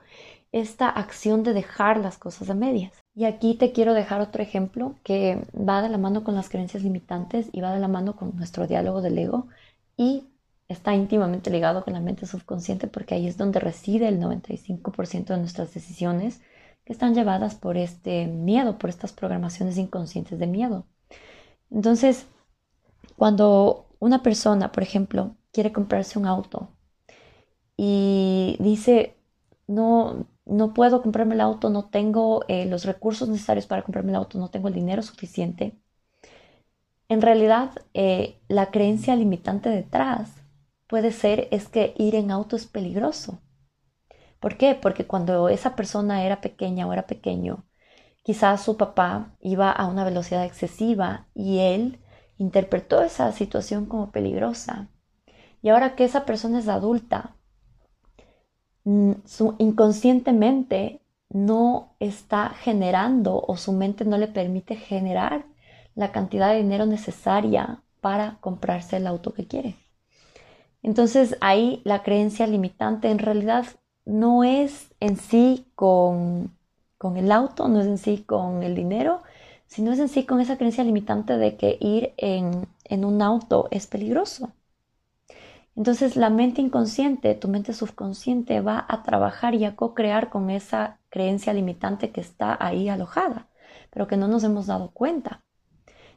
esta 0.52 0.90
acción 0.90 1.42
de 1.42 1.54
dejar 1.54 1.98
las 1.98 2.20
cosas 2.20 2.52
a 2.52 2.54
medias. 2.54 2.94
Y 3.16 3.26
aquí 3.26 3.56
te 3.56 3.72
quiero 3.72 3.96
dejar 3.96 4.22
otro 4.22 4.44
ejemplo 4.44 4.94
que 5.04 5.44
va 5.58 5.82
de 5.82 5.90
la 5.90 5.98
mano 5.98 6.24
con 6.24 6.36
las 6.36 6.48
creencias 6.48 6.84
limitantes 6.84 7.50
y 7.52 7.62
va 7.62 7.74
de 7.74 7.80
la 7.80 7.88
mano 7.88 8.16
con 8.16 8.36
nuestro 8.36 8.68
diálogo 8.68 9.02
del 9.02 9.18
ego 9.18 9.48
y 9.98 10.26
está 10.68 10.94
íntimamente 10.94 11.50
ligado 11.50 11.84
con 11.84 11.96
la 11.96 12.00
mente 12.00 12.28
subconsciente 12.28 12.86
porque 12.86 13.16
ahí 13.16 13.28
es 13.28 13.38
donde 13.38 13.60
reside 13.60 14.08
el 14.08 14.20
95% 14.20 15.34
de 15.34 15.38
nuestras 15.40 15.74
decisiones 15.74 16.42
están 16.92 17.16
llevadas 17.16 17.56
por 17.56 17.78
este 17.78 18.28
miedo, 18.28 18.78
por 18.78 18.90
estas 18.90 19.12
programaciones 19.14 19.78
inconscientes 19.78 20.40
de 20.40 20.48
miedo. 20.48 20.86
Entonces, 21.70 22.28
cuando 23.16 23.88
una 24.00 24.24
persona, 24.24 24.72
por 24.72 24.84
ejemplo, 24.84 25.36
quiere 25.52 25.72
comprarse 25.72 26.20
un 26.20 26.26
auto 26.26 26.70
y 27.78 28.58
dice, 28.60 29.16
no, 29.68 30.28
no 30.46 30.74
puedo 30.74 31.02
comprarme 31.02 31.36
el 31.36 31.42
auto, 31.42 31.70
no 31.70 31.86
tengo 31.86 32.44
eh, 32.48 32.66
los 32.66 32.86
recursos 32.86 33.30
necesarios 33.30 33.66
para 33.68 33.84
comprarme 33.84 34.12
el 34.12 34.18
auto, 34.18 34.38
no 34.38 34.50
tengo 34.50 34.68
el 34.68 34.74
dinero 34.74 35.02
suficiente. 35.02 35.78
En 37.10 37.22
realidad, 37.22 37.72
eh, 37.94 38.40
la 38.48 38.72
creencia 38.72 39.16
limitante 39.16 39.70
detrás 39.70 40.32
puede 40.88 41.12
ser 41.12 41.48
es 41.52 41.68
que 41.68 41.94
ir 41.98 42.16
en 42.16 42.32
auto 42.32 42.56
es 42.56 42.66
peligroso. 42.66 43.40
¿Por 44.42 44.58
qué? 44.58 44.76
Porque 44.76 45.08
cuando 45.08 45.48
esa 45.48 45.78
persona 45.78 46.26
era 46.26 46.42
pequeña 46.42 46.86
o 46.88 46.94
era 46.94 47.08
pequeño, 47.08 47.66
quizás 48.24 48.62
su 48.62 48.76
papá 48.78 49.38
iba 49.40 49.72
a 49.72 49.88
una 49.88 50.04
velocidad 50.04 50.44
excesiva 50.46 51.28
y 51.34 51.60
él 51.60 52.02
interpretó 52.38 53.02
esa 53.04 53.32
situación 53.32 53.86
como 53.86 54.12
peligrosa. 54.12 54.90
Y 55.62 55.70
ahora 55.70 55.96
que 55.96 56.04
esa 56.06 56.26
persona 56.26 56.60
es 56.60 56.68
adulta, 56.68 57.36
Mm, 58.84 59.14
su, 59.26 59.56
inconscientemente 59.60 61.02
no 61.30 61.96
está 62.00 62.50
generando 62.50 63.40
o 63.48 63.56
su 63.58 63.74
mente 63.74 64.06
no 64.06 64.18
le 64.18 64.28
permite 64.28 64.76
generar 64.76 65.46
la 65.96 66.12
cantidad 66.12 66.50
de 66.50 66.58
dinero 66.58 66.86
necesaria 66.86 67.84
para 68.02 68.38
comprarse 68.42 68.98
el 68.98 69.08
auto 69.08 69.34
que 69.34 69.48
quiere. 69.48 69.76
Entonces 70.82 71.38
ahí 71.42 71.82
la 71.86 72.02
creencia 72.04 72.48
limitante 72.48 73.10
en 73.12 73.20
realidad 73.20 73.66
no 74.06 74.44
es 74.44 74.94
en 75.00 75.18
sí 75.18 75.68
con, 75.76 76.56
con 76.98 77.18
el 77.18 77.32
auto, 77.32 77.68
no 77.68 77.82
es 77.82 77.88
en 77.88 77.98
sí 77.98 78.24
con 78.24 78.64
el 78.64 78.76
dinero, 78.76 79.22
sino 79.68 79.92
es 79.92 80.00
en 80.00 80.10
sí 80.10 80.26
con 80.26 80.40
esa 80.42 80.58
creencia 80.58 80.84
limitante 80.84 81.38
de 81.38 81.58
que 81.58 81.78
ir 81.80 82.14
en, 82.18 82.68
en 82.86 83.06
un 83.06 83.22
auto 83.22 83.68
es 83.72 83.88
peligroso. 83.88 84.54
Entonces 85.76 86.16
la 86.16 86.30
mente 86.30 86.62
inconsciente, 86.62 87.34
tu 87.36 87.48
mente 87.48 87.74
subconsciente 87.74 88.62
va 88.62 88.86
a 88.88 89.04
trabajar 89.04 89.56
y 89.56 89.66
a 89.66 89.76
co-crear 89.76 90.30
con 90.30 90.50
esa 90.50 91.00
creencia 91.10 91.54
limitante 91.54 92.12
que 92.12 92.22
está 92.22 92.58
ahí 92.60 92.90
alojada, 92.90 93.48
pero 93.90 94.08
que 94.08 94.18
no 94.18 94.28
nos 94.28 94.44
hemos 94.44 94.68
dado 94.68 94.92
cuenta. 94.92 95.42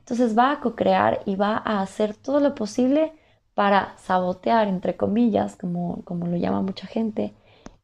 Entonces 0.00 0.36
va 0.36 0.52
a 0.52 0.60
co-crear 0.60 1.22
y 1.26 1.36
va 1.36 1.56
a 1.64 1.82
hacer 1.82 2.14
todo 2.14 2.40
lo 2.40 2.54
posible 2.54 3.12
para 3.54 3.96
sabotear, 3.98 4.68
entre 4.68 4.96
comillas, 4.96 5.56
como, 5.56 6.02
como 6.04 6.26
lo 6.26 6.36
llama 6.36 6.62
mucha 6.62 6.86
gente, 6.86 7.34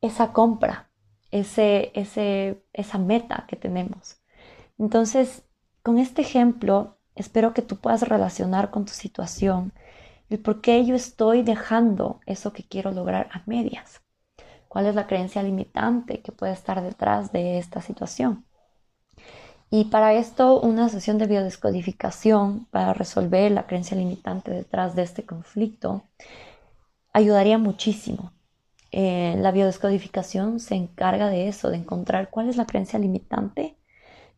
esa 0.00 0.32
compra, 0.32 0.90
ese, 1.30 1.92
ese, 1.94 2.62
esa 2.72 2.98
meta 2.98 3.44
que 3.48 3.56
tenemos. 3.56 4.20
Entonces, 4.78 5.44
con 5.82 5.98
este 5.98 6.22
ejemplo, 6.22 6.98
espero 7.14 7.54
que 7.54 7.62
tú 7.62 7.76
puedas 7.76 8.08
relacionar 8.08 8.70
con 8.70 8.84
tu 8.84 8.92
situación 8.92 9.72
el 10.30 10.38
por 10.38 10.60
qué 10.60 10.84
yo 10.86 10.94
estoy 10.94 11.42
dejando 11.42 12.20
eso 12.24 12.52
que 12.52 12.62
quiero 12.62 12.92
lograr 12.92 13.28
a 13.32 13.42
medias. 13.46 14.00
¿Cuál 14.68 14.86
es 14.86 14.94
la 14.94 15.08
creencia 15.08 15.42
limitante 15.42 16.20
que 16.20 16.30
puede 16.30 16.52
estar 16.52 16.80
detrás 16.82 17.32
de 17.32 17.58
esta 17.58 17.82
situación? 17.82 18.44
Y 19.68 19.86
para 19.86 20.14
esto, 20.14 20.60
una 20.60 20.88
sesión 20.88 21.18
de 21.18 21.26
biodescodificación 21.26 22.66
para 22.70 22.92
resolver 22.94 23.50
la 23.50 23.66
creencia 23.66 23.96
limitante 23.96 24.52
detrás 24.52 24.94
de 24.94 25.02
este 25.02 25.24
conflicto 25.24 26.04
ayudaría 27.12 27.58
muchísimo. 27.58 28.32
Eh, 28.92 29.37
la 29.38 29.53
biodescodificación 29.53 30.61
se 30.61 30.74
encarga 30.74 31.29
de 31.31 31.48
eso, 31.48 31.70
de 31.70 31.76
encontrar 31.79 32.31
cuál 32.31 32.48
es 32.48 32.57
la 32.57 32.66
creencia 32.66 32.98
limitante 32.98 33.76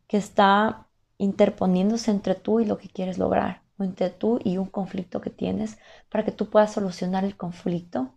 que 0.07 0.17
está 0.17 0.87
interponiéndose 1.17 2.11
entre 2.11 2.35
tú 2.35 2.59
y 2.59 2.65
lo 2.65 2.77
que 2.77 2.89
quieres 2.89 3.17
lograr 3.17 3.63
entre 3.79 4.09
tú 4.09 4.39
y 4.43 4.57
un 4.57 4.67
conflicto 4.67 5.21
que 5.21 5.29
tienes 5.29 5.77
para 6.09 6.23
que 6.23 6.31
tú 6.31 6.49
puedas 6.49 6.73
solucionar 6.73 7.25
el 7.25 7.37
conflicto 7.37 8.11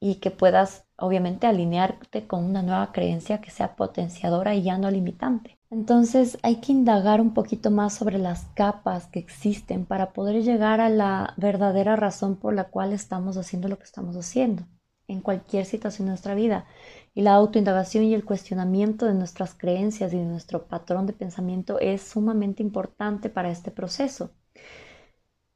y 0.00 0.16
que 0.16 0.30
puedas 0.30 0.86
obviamente 0.96 1.46
alinearte 1.46 2.26
con 2.26 2.44
una 2.44 2.62
nueva 2.62 2.92
creencia 2.92 3.40
que 3.40 3.50
sea 3.50 3.76
potenciadora 3.76 4.54
y 4.54 4.62
ya 4.62 4.76
no 4.78 4.90
limitante. 4.90 5.58
Entonces 5.70 6.38
hay 6.42 6.56
que 6.56 6.72
indagar 6.72 7.20
un 7.20 7.34
poquito 7.34 7.70
más 7.70 7.94
sobre 7.94 8.18
las 8.18 8.44
capas 8.54 9.06
que 9.06 9.18
existen 9.18 9.86
para 9.86 10.12
poder 10.12 10.42
llegar 10.42 10.80
a 10.80 10.88
la 10.88 11.34
verdadera 11.36 11.96
razón 11.96 12.36
por 12.36 12.54
la 12.54 12.64
cual 12.64 12.92
estamos 12.92 13.36
haciendo 13.36 13.68
lo 13.68 13.78
que 13.78 13.84
estamos 13.84 14.16
haciendo 14.16 14.64
en 15.08 15.20
cualquier 15.20 15.66
situación 15.66 16.06
de 16.06 16.10
nuestra 16.12 16.34
vida. 16.34 16.66
Y 17.14 17.22
la 17.22 17.34
autoindagación 17.34 18.04
y 18.04 18.14
el 18.14 18.24
cuestionamiento 18.24 19.06
de 19.06 19.14
nuestras 19.14 19.54
creencias 19.54 20.12
y 20.12 20.18
de 20.18 20.24
nuestro 20.24 20.66
patrón 20.66 21.06
de 21.06 21.12
pensamiento 21.12 21.78
es 21.80 22.02
sumamente 22.02 22.62
importante 22.62 23.30
para 23.30 23.50
este 23.50 23.70
proceso. 23.70 24.30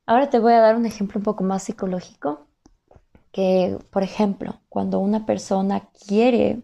Ahora 0.07 0.31
te 0.31 0.39
voy 0.39 0.53
a 0.55 0.61
dar 0.61 0.77
un 0.77 0.87
ejemplo 0.87 1.19
un 1.19 1.25
poco 1.25 1.45
más 1.45 1.65
psicológico, 1.65 2.47
que 3.33 3.79
por 3.91 4.03
ejemplo, 4.03 4.61
cuando 4.69 5.01
una 5.01 5.27
persona 5.27 5.91
quiere 6.07 6.63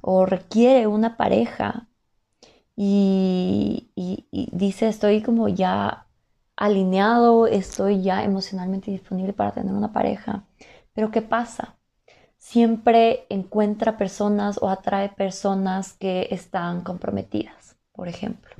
o 0.00 0.26
requiere 0.26 0.86
una 0.86 1.16
pareja 1.16 1.88
y, 2.76 3.90
dice 4.52 4.88
estoy 4.88 5.22
como 5.22 5.48
ya 5.48 6.06
alineado, 6.56 7.46
estoy 7.46 8.02
ya 8.02 8.24
emocionalmente 8.24 8.90
disponible 8.90 9.32
para 9.32 9.52
tener 9.52 9.74
una 9.74 9.92
pareja. 9.92 10.44
Pero 10.94 11.10
¿qué 11.10 11.22
pasa? 11.22 11.75
Siempre 12.48 13.26
encuentra 13.28 13.98
personas 13.98 14.62
o 14.62 14.70
atrae 14.70 15.08
personas 15.08 15.94
que 15.94 16.28
están 16.30 16.82
comprometidas, 16.82 17.76
por 17.90 18.06
ejemplo. 18.06 18.54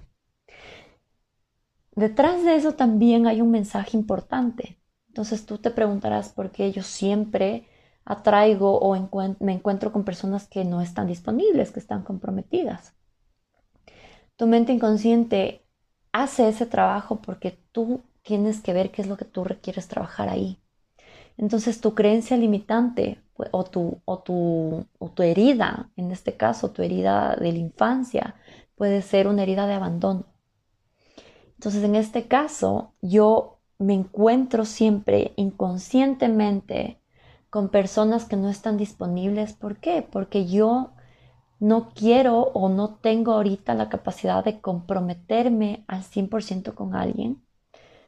Detrás 1.93 2.43
de 2.43 2.57
eso 2.57 2.73
también 2.73 3.29
hay 3.29 3.41
un 3.41 3.53
mensaje 3.53 3.97
importante. 3.97 4.83
Entonces 5.07 5.47
tú 5.47 5.59
te 5.59 5.71
preguntarás 5.71 6.31
por 6.31 6.51
qué 6.51 6.73
yo 6.73 6.83
siempre 6.83 7.69
atraigo 8.05 8.77
o 8.81 8.97
me 9.39 9.53
encuentro 9.53 9.93
con 9.93 10.03
personas 10.03 10.49
que 10.49 10.65
no 10.65 10.81
están 10.81 11.07
disponibles, 11.07 11.71
que 11.71 11.79
están 11.79 12.03
comprometidas. 12.03 12.93
Tu 14.35 14.49
mente 14.49 14.73
inconsciente 14.73 15.65
hace 16.11 16.49
ese 16.49 16.67
trabajo 16.67 17.23
porque 17.23 17.57
tú 17.71 18.03
tienes 18.23 18.61
que 18.61 18.73
ver 18.73 18.91
qué 18.91 19.03
es 19.03 19.07
lo 19.07 19.17
que 19.17 19.27
tú 19.27 19.45
requieres 19.45 19.87
trabajar 19.87 20.29
ahí. 20.29 20.61
Entonces 21.39 21.81
tu 21.81 21.95
creencia 21.95 22.37
limitante 22.37 23.23
o 23.51 23.65
tu, 23.65 24.01
o 24.05 24.19
tu, 24.21 24.87
o 24.99 25.11
tu 25.11 25.23
herida, 25.23 25.91
en 25.97 26.11
este 26.11 26.37
caso 26.37 26.71
tu 26.71 26.83
herida 26.83 27.37
de 27.37 27.53
la 27.53 27.59
infancia, 27.59 28.37
puede 28.75 29.03
ser 29.03 29.29
una 29.29 29.43
herida 29.43 29.67
de 29.67 29.75
abandono. 29.75 30.27
Entonces 31.55 31.85
en 31.85 31.97
este 31.97 32.27
caso 32.27 32.95
yo 33.03 33.59
me 33.79 33.95
encuentro 33.95 34.65
siempre 34.65 35.33
inconscientemente 35.37 37.01
con 37.51 37.69
personas 37.69 38.25
que 38.25 38.37
no 38.37 38.49
están 38.49 38.77
disponibles. 38.77 39.53
¿Por 39.55 39.79
qué? 39.79 40.03
Porque 40.03 40.47
yo 40.47 40.93
no 41.59 41.91
quiero 41.95 42.41
o 42.41 42.69
no 42.69 42.97
tengo 42.97 43.33
ahorita 43.33 43.75
la 43.75 43.89
capacidad 43.89 44.45
de 44.45 44.61
comprometerme 44.61 45.85
al 45.89 46.03
100% 46.03 46.75
con 46.75 46.95
alguien 46.95 47.43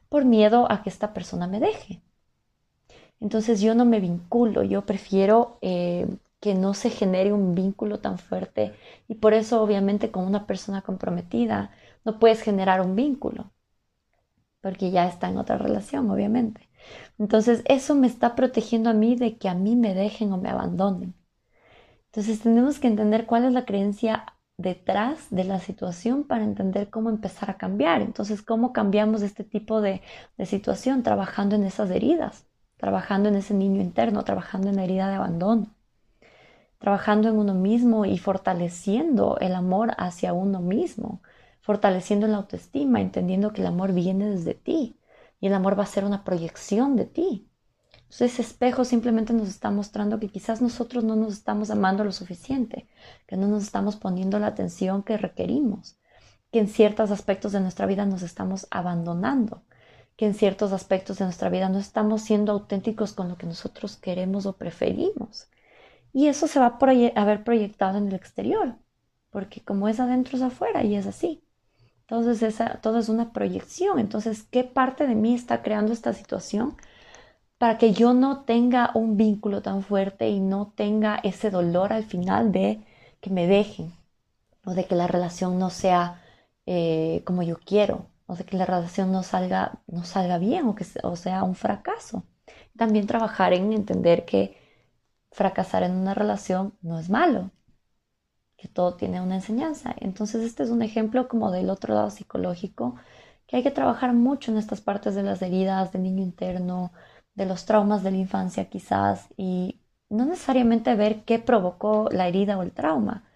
por 0.09 0.25
miedo 0.25 0.71
a 0.71 0.83
que 0.83 0.91
esta 0.91 1.13
persona 1.13 1.47
me 1.47 1.61
deje. 1.61 2.03
Entonces 3.21 3.61
yo 3.61 3.75
no 3.75 3.85
me 3.85 4.01
vinculo, 4.01 4.63
yo 4.63 4.87
prefiero 4.87 5.59
eh, 5.63 6.09
que 6.41 6.55
no 6.55 6.75
se 6.75 6.91
genere 6.91 7.33
un 7.33 7.55
vínculo 7.55 8.01
tan 8.01 8.19
fuerte 8.19 8.75
y 9.09 9.17
por 9.17 9.35
eso 9.35 9.63
obviamente 9.63 10.11
con 10.11 10.25
una 10.27 10.47
persona 10.47 10.83
comprometida 10.83 11.73
no 12.05 12.19
puedes 12.19 12.43
generar 12.43 12.81
un 12.81 12.95
vínculo 12.97 13.53
porque 14.61 14.91
ya 14.91 15.07
está 15.07 15.29
en 15.29 15.39
otra 15.39 15.59
relación, 15.59 16.11
obviamente. 16.11 16.69
Entonces 17.19 17.63
eso 17.67 17.95
me 17.95 18.07
está 18.07 18.35
protegiendo 18.37 18.91
a 18.91 18.95
mí 18.95 19.17
de 19.17 19.39
que 19.39 19.49
a 19.49 19.55
mí 19.55 19.77
me 19.77 19.95
dejen 19.95 20.33
o 20.33 20.39
me 20.39 20.49
abandonen. 20.51 21.15
Entonces 22.09 22.41
tenemos 22.43 22.81
que 22.81 22.89
entender 22.89 23.27
cuál 23.27 23.47
es 23.47 23.55
la 23.55 23.67
creencia 23.67 24.27
detrás 24.59 25.29
de 25.31 25.45
la 25.45 25.61
situación 25.61 26.25
para 26.25 26.45
entender 26.45 26.91
cómo 26.91 27.11
empezar 27.11 27.51
a 27.51 27.59
cambiar. 27.59 28.03
Entonces, 28.03 28.43
¿cómo 28.43 28.75
cambiamos 28.75 29.23
este 29.23 29.45
tipo 29.45 29.83
de, 29.83 30.03
de 30.39 30.47
situación? 30.47 31.05
Trabajando 31.05 31.57
en 31.57 31.65
esas 31.65 31.91
heridas, 31.93 32.48
trabajando 32.79 33.29
en 33.29 33.35
ese 33.35 33.53
niño 33.53 33.83
interno, 33.83 34.25
trabajando 34.25 34.71
en 34.71 34.77
la 34.77 34.85
herida 34.85 35.09
de 35.09 35.17
abandono, 35.17 35.75
trabajando 36.79 37.29
en 37.29 37.37
uno 37.37 37.55
mismo 37.55 38.07
y 38.07 38.17
fortaleciendo 38.19 39.37
el 39.41 39.55
amor 39.55 39.93
hacia 39.99 40.33
uno 40.33 40.61
mismo, 40.61 41.21
fortaleciendo 41.61 42.27
la 42.29 42.39
autoestima, 42.39 43.01
entendiendo 43.01 43.53
que 43.53 43.61
el 43.61 43.67
amor 43.67 43.93
viene 43.93 44.31
desde 44.31 44.55
ti 44.55 44.97
y 45.41 45.49
el 45.49 45.55
amor 45.55 45.79
va 45.79 45.83
a 45.83 45.87
ser 45.87 46.05
una 46.05 46.25
proyección 46.25 46.97
de 46.97 47.05
ti. 47.05 47.49
Entonces 48.09 48.33
ese 48.33 48.43
espejo 48.43 48.87
simplemente 48.87 49.35
nos 49.35 49.49
está 49.49 49.71
mostrando 49.71 50.19
que 50.19 50.29
quizás 50.29 50.63
nosotros 50.63 51.05
no 51.05 51.15
nos 51.15 51.35
estamos 51.35 51.71
amando 51.71 52.05
lo 52.05 52.13
suficiente, 52.13 52.89
que 53.27 53.37
no 53.37 53.49
nos 53.49 53.65
estamos 53.65 53.97
poniendo 53.97 54.39
la 54.39 54.47
atención 54.47 55.03
que 55.03 55.19
requerimos, 55.19 55.99
que 56.51 56.61
en 56.61 56.69
ciertos 56.69 57.11
aspectos 57.11 57.53
de 57.53 57.61
nuestra 57.61 57.85
vida 57.85 58.07
nos 58.07 58.23
estamos 58.23 58.67
abandonando, 58.71 59.63
que 60.19 60.27
en 60.27 60.35
ciertos 60.35 60.73
aspectos 60.73 61.19
de 61.19 61.27
nuestra 61.27 61.49
vida 61.49 61.69
no 61.69 61.79
estamos 61.79 62.23
siendo 62.23 62.53
auténticos 62.53 63.13
con 63.13 63.29
lo 63.29 63.39
que 63.39 63.47
nosotros 63.47 63.97
queremos 63.97 64.47
o 64.47 64.55
preferimos. 64.57 65.49
Y 66.13 66.27
eso 66.27 66.49
se 66.49 66.59
va 66.59 66.79
a 66.81 67.25
ver 67.25 67.45
proyectado 67.45 67.99
en 67.99 68.09
el 68.09 68.15
exterior, 68.15 68.77
porque 69.31 69.63
como 69.63 69.89
es 69.89 70.01
adentro 70.01 70.37
es 70.37 70.43
afuera 70.43 70.83
y 70.83 70.97
es 70.97 71.07
así. 71.07 71.45
Entonces, 72.01 72.43
esa, 72.43 72.81
todo 72.81 72.99
es 72.99 73.09
una 73.09 73.33
proyección. 73.33 74.01
Entonces, 74.01 74.43
¿qué 74.43 74.65
parte 74.65 75.07
de 75.07 75.15
mí 75.15 75.35
está 75.35 75.63
creando 75.63 75.93
esta 75.93 76.13
situación 76.13 76.77
para 77.59 77.79
que 77.79 77.93
yo 77.93 78.15
no 78.15 78.45
tenga 78.45 78.91
un 78.95 79.17
vínculo 79.17 79.63
tan 79.63 79.83
fuerte 79.83 80.29
y 80.31 80.41
no 80.41 80.73
tenga 80.77 81.21
ese 81.23 81.51
dolor 81.51 81.93
al 81.93 82.05
final 82.05 82.53
de 82.53 82.85
que 83.21 83.31
me 83.31 83.47
dejen 83.47 83.93
o 84.65 84.75
de 84.75 84.87
que 84.87 84.97
la 84.97 85.07
relación 85.07 85.59
no 85.61 85.71
sea 85.71 86.23
eh, 86.67 87.23
como 87.25 87.43
yo 87.43 87.59
quiero 87.65 88.07
o 88.29 88.37
de 88.37 88.45
que 88.45 88.57
la 88.59 88.67
relación 88.67 89.13
no 89.13 89.23
salga, 89.25 89.83
no 89.89 90.05
salga 90.05 90.39
bien 90.39 90.69
o 90.69 90.75
que 90.77 90.87
o 91.03 91.17
sea 91.17 91.43
un 91.45 91.55
fracaso. 91.57 92.25
También 92.77 93.07
trabajar 93.07 93.53
en 93.55 93.73
entender 93.73 94.25
que 94.27 94.57
fracasar 95.33 95.83
en 95.83 95.97
una 95.97 96.15
relación 96.15 96.75
no 96.83 96.99
es 97.01 97.11
malo, 97.11 97.51
que 98.57 98.69
todo 98.69 98.97
tiene 98.97 99.21
una 99.21 99.37
enseñanza. 99.37 99.95
Entonces 99.99 100.43
este 100.45 100.63
es 100.65 100.71
un 100.71 100.83
ejemplo 100.83 101.29
como 101.29 101.51
del 101.51 101.71
otro 101.71 101.95
lado 101.95 102.11
psicológico, 102.11 102.97
que 103.47 103.57
hay 103.57 103.63
que 103.63 103.71
trabajar 103.71 104.13
mucho 104.15 104.53
en 104.53 104.59
estas 104.59 104.81
partes 104.83 105.15
de 105.15 105.23
las 105.23 105.41
heridas 105.43 105.93
del 105.93 106.03
niño 106.03 106.23
interno, 106.23 106.93
de 107.35 107.47
los 107.47 107.65
traumas 107.67 108.03
de 108.03 108.11
la 108.11 108.19
infancia 108.19 108.69
quizás 108.69 109.29
y 109.37 109.81
no 110.11 110.27
necesariamente 110.27 110.95
ver 110.97 111.25
qué 111.25 111.39
provocó 111.39 112.09
la 112.13 112.29
herida 112.29 112.59
o 112.59 112.63
el 112.63 112.73
trauma, 112.73 113.28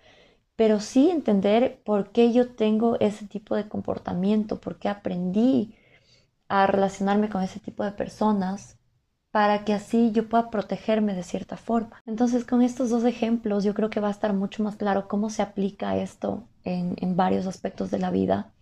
pero 0.62 0.78
sí 0.78 1.10
entender 1.10 1.80
por 1.84 2.12
qué 2.12 2.32
yo 2.32 2.50
tengo 2.54 2.96
ese 3.00 3.26
tipo 3.26 3.56
de 3.56 3.66
comportamiento, 3.66 4.60
por 4.60 4.78
qué 4.78 4.88
aprendí 4.88 5.74
a 6.46 6.68
relacionarme 6.68 7.28
con 7.28 7.42
ese 7.42 7.58
tipo 7.58 7.82
de 7.82 7.90
personas 7.90 8.78
para 9.32 9.64
que 9.64 9.72
así 9.72 10.12
yo 10.12 10.28
pueda 10.28 10.50
protegerme 10.50 11.16
de 11.16 11.24
cierta 11.24 11.56
forma. 11.56 12.00
Entonces 12.06 12.44
con 12.44 12.62
estos 12.62 12.90
dos 12.90 13.02
ejemplos 13.02 13.64
yo 13.64 13.74
creo 13.74 13.90
que 13.90 13.98
va 13.98 14.06
a 14.06 14.12
estar 14.12 14.34
mucho 14.34 14.62
más 14.62 14.76
claro 14.76 15.08
cómo 15.08 15.30
se 15.30 15.42
aplica 15.42 15.96
esto 15.96 16.44
en, 16.62 17.16
varios 17.16 17.48
aspectos 17.48 17.90
de 17.90 17.98
la 17.98 18.12
vida 18.12 18.52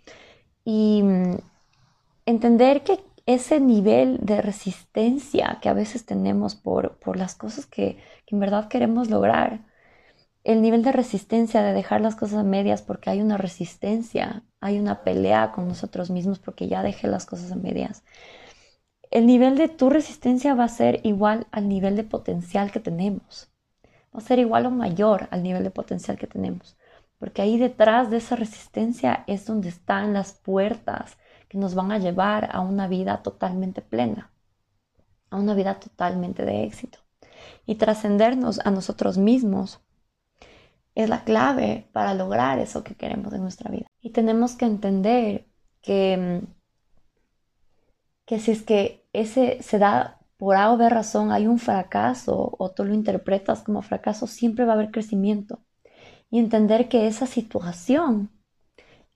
y 0.65 1.03
mm, 1.03 1.37
entender 2.25 2.83
que 2.83 3.01
ese 3.27 3.61
nivel 3.61 4.21
de 4.23 4.41
resistencia 4.41 5.59
que 5.61 5.69
a 5.69 5.75
veces 5.75 6.07
tenemos 6.07 6.55
por, 6.55 6.97
por 6.97 7.19
las 7.19 7.35
cosas 7.35 7.67
que, 7.67 7.99
en 8.27 8.41
verdad 8.41 8.69
queremos 8.69 9.11
lograr, 9.11 9.69
el 10.45 10.63
nivel 10.63 10.83
de 10.83 10.93
resistencia 10.93 11.63
de 11.63 11.75
dejar 11.75 12.01
las 12.01 12.17
cosas 12.17 12.39
a 12.39 12.43
medias 12.43 12.83
porque 12.83 13.11
hay 13.11 13.21
una 13.21 13.37
resistencia, 13.37 14.43
hay 14.61 14.79
una 14.79 15.03
pelea 15.03 15.53
con 15.53 15.69
nosotros 15.69 16.11
mismos 16.11 16.39
porque 16.39 16.69
ya 16.69 16.83
dejé 16.83 17.09
las 17.09 17.27
cosas 17.27 17.53
a 17.53 17.57
medias. 17.57 18.03
El 19.11 19.27
nivel 19.27 19.57
de 19.57 19.69
tu 19.69 19.91
resistencia 19.91 20.55
va 20.55 20.65
a 20.65 20.69
ser 20.69 21.01
igual 21.05 21.47
al 21.51 21.69
nivel 21.69 21.97
de 21.97 22.05
potencial 22.05 22.71
que 22.71 22.81
tenemos. 22.81 23.51
Va 24.15 24.21
a 24.21 24.23
ser 24.23 24.39
igual 24.39 24.67
o 24.67 24.71
mayor 24.71 25.29
al 25.31 25.43
nivel 25.43 25.65
de 25.65 25.71
potencial 25.71 26.17
que 26.17 26.27
tenemos. 26.27 26.77
Porque 27.19 27.43
ahí 27.43 27.59
detrás 27.59 28.11
de 28.11 28.17
esa 28.17 28.37
resistencia 28.37 29.25
es 29.27 29.45
donde 29.47 29.69
están 29.69 30.15
las 30.15 30.33
puertas 30.33 31.19
que 31.49 31.59
nos 31.59 31.75
van 31.75 31.93
a 31.93 31.99
llevar 31.99 32.49
a 32.53 32.61
una 32.61 32.89
vida 32.89 33.23
totalmente 33.23 33.83
plena, 33.83 34.31
a 35.29 35.37
una 35.37 35.55
vida 35.55 35.81
totalmente 35.81 36.45
de 36.45 36.65
éxito. 36.65 37.01
Y 37.67 37.75
trascendernos 37.75 38.61
a 38.65 38.71
nosotros 38.71 39.19
mismos 39.19 39.81
es 41.03 41.09
la 41.09 41.25
clave 41.25 41.89
para 41.93 42.15
lograr 42.15 42.59
eso 42.59 42.85
que 42.85 42.95
queremos 42.95 43.33
en 43.33 43.43
nuestra 43.43 43.71
vida. 43.71 43.87
Y 44.01 44.11
tenemos 44.11 44.55
que 44.55 44.67
entender 44.67 45.47
que, 45.83 46.43
que 48.27 48.39
si 48.39 48.51
es 48.53 48.63
que 48.63 49.09
ese 49.13 49.63
se 49.63 49.79
da 49.79 50.21
por 50.37 50.57
A 50.57 50.73
o 50.73 50.77
B 50.77 50.89
razón, 50.89 51.33
hay 51.33 51.47
un 51.47 51.59
fracaso 51.59 52.55
o 52.59 52.71
tú 52.71 52.85
lo 52.85 52.95
interpretas 52.95 53.63
como 53.63 53.83
fracaso, 53.83 54.27
siempre 54.27 54.65
va 54.65 54.73
a 54.73 54.75
haber 54.77 54.91
crecimiento. 54.91 55.61
Y 56.31 56.39
entender 56.39 56.89
que 56.89 57.07
esa 57.07 57.27
situación, 57.27 58.31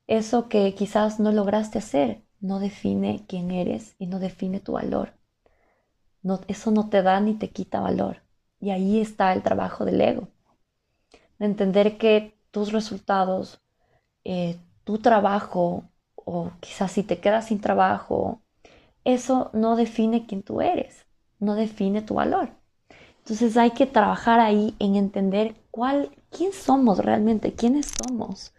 eso 0.06 0.48
que 0.48 0.74
quizás 0.74 1.20
no 1.20 1.32
lograste 1.32 1.78
hacer, 1.78 2.24
no 2.40 2.58
define 2.58 3.24
quién 3.26 3.50
eres 3.50 3.94
y 3.98 4.06
no 4.06 4.18
define 4.18 4.60
tu 4.60 4.72
valor. 4.72 5.14
Eso 6.48 6.70
no 6.70 6.88
te 6.88 7.02
da 7.02 7.20
ni 7.20 7.34
te 7.34 7.50
quita 7.50 7.80
valor. 7.80 8.22
Y 8.60 8.70
ahí 8.70 9.00
está 9.00 9.32
el 9.32 9.42
trabajo 9.42 9.84
del 9.84 10.00
ego. 10.00 10.28
De 11.44 11.50
entender 11.50 11.98
que 11.98 12.38
tus 12.52 12.72
resultados, 12.72 13.60
eh, 14.24 14.56
tu 14.84 14.96
trabajo, 14.96 15.84
o 16.14 16.52
quizás 16.60 16.92
si 16.92 17.02
te 17.02 17.18
quedas 17.18 17.48
sin 17.48 17.60
trabajo, 17.60 18.40
eso 19.04 19.50
no 19.52 19.76
define 19.76 20.24
quién 20.24 20.42
tú 20.42 20.62
eres, 20.62 21.04
no 21.40 21.54
define 21.54 22.00
tu 22.00 22.14
valor. 22.14 22.48
Entonces 23.18 23.58
hay 23.58 23.72
que 23.72 23.84
trabajar 23.84 24.40
ahí 24.40 24.74
en 24.78 24.96
entender 24.96 25.54
cuál, 25.70 26.16
quién 26.30 26.54
somos 26.54 26.96
realmente, 26.96 27.52
quiénes 27.52 27.92
somos, 28.02 28.54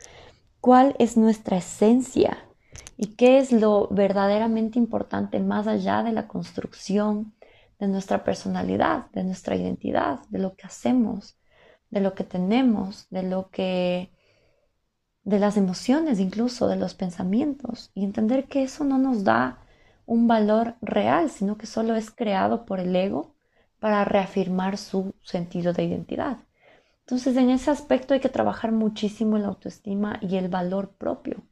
cuál 0.61 0.95
es 0.99 1.17
nuestra 1.17 1.57
esencia, 1.57 2.37
y 2.97 3.15
qué 3.15 3.39
es 3.39 3.51
lo 3.51 3.87
verdaderamente 3.87 4.77
importante 4.77 5.39
más 5.39 5.65
allá 5.65 6.03
de 6.03 6.11
la 6.11 6.27
construcción 6.27 7.33
de 7.79 7.87
nuestra 7.87 8.23
personalidad, 8.23 9.09
de 9.11 9.23
nuestra 9.23 9.55
identidad, 9.55 10.19
de 10.29 10.37
lo 10.37 10.55
que 10.55 10.67
hacemos, 10.67 11.35
de 11.89 12.01
lo 12.01 12.13
que 12.15 12.23
tenemos, 12.23 13.07
de 13.09 13.23
lo 13.23 13.49
que 13.49 14.11
de 15.23 15.39
las 15.39 15.57
emociones 15.57 16.19
incluso, 16.19 16.67
de 16.67 16.75
los 16.75 16.93
pensamientos 16.93 17.91
y 17.95 18.03
entender 18.03 18.45
que 18.45 18.63
eso 18.63 18.83
no 18.83 18.97
nos 18.97 19.23
da 19.23 19.59
un 20.05 20.27
valor 20.27 20.75
real, 20.81 21.29
sino 21.29 21.57
que 21.57 21.65
solo 21.65 21.95
es 21.95 22.11
creado 22.11 22.65
por 22.65 22.79
el 22.79 22.95
ego 22.95 23.35
para 23.79 24.05
reafirmar 24.05 24.77
su 24.77 25.13
sentido 25.23 25.73
de 25.73 25.83
identidad. 25.83 26.37
Entonces, 27.01 27.37
en 27.37 27.49
ese 27.49 27.71
aspecto 27.71 28.13
hay 28.13 28.19
que 28.19 28.29
trabajar 28.29 28.71
muchísimo 28.71 29.37
la 29.37 29.47
autoestima 29.47 30.19
y 30.21 30.37
el 30.37 30.49
valor 30.49 30.89
propio, 30.91 31.43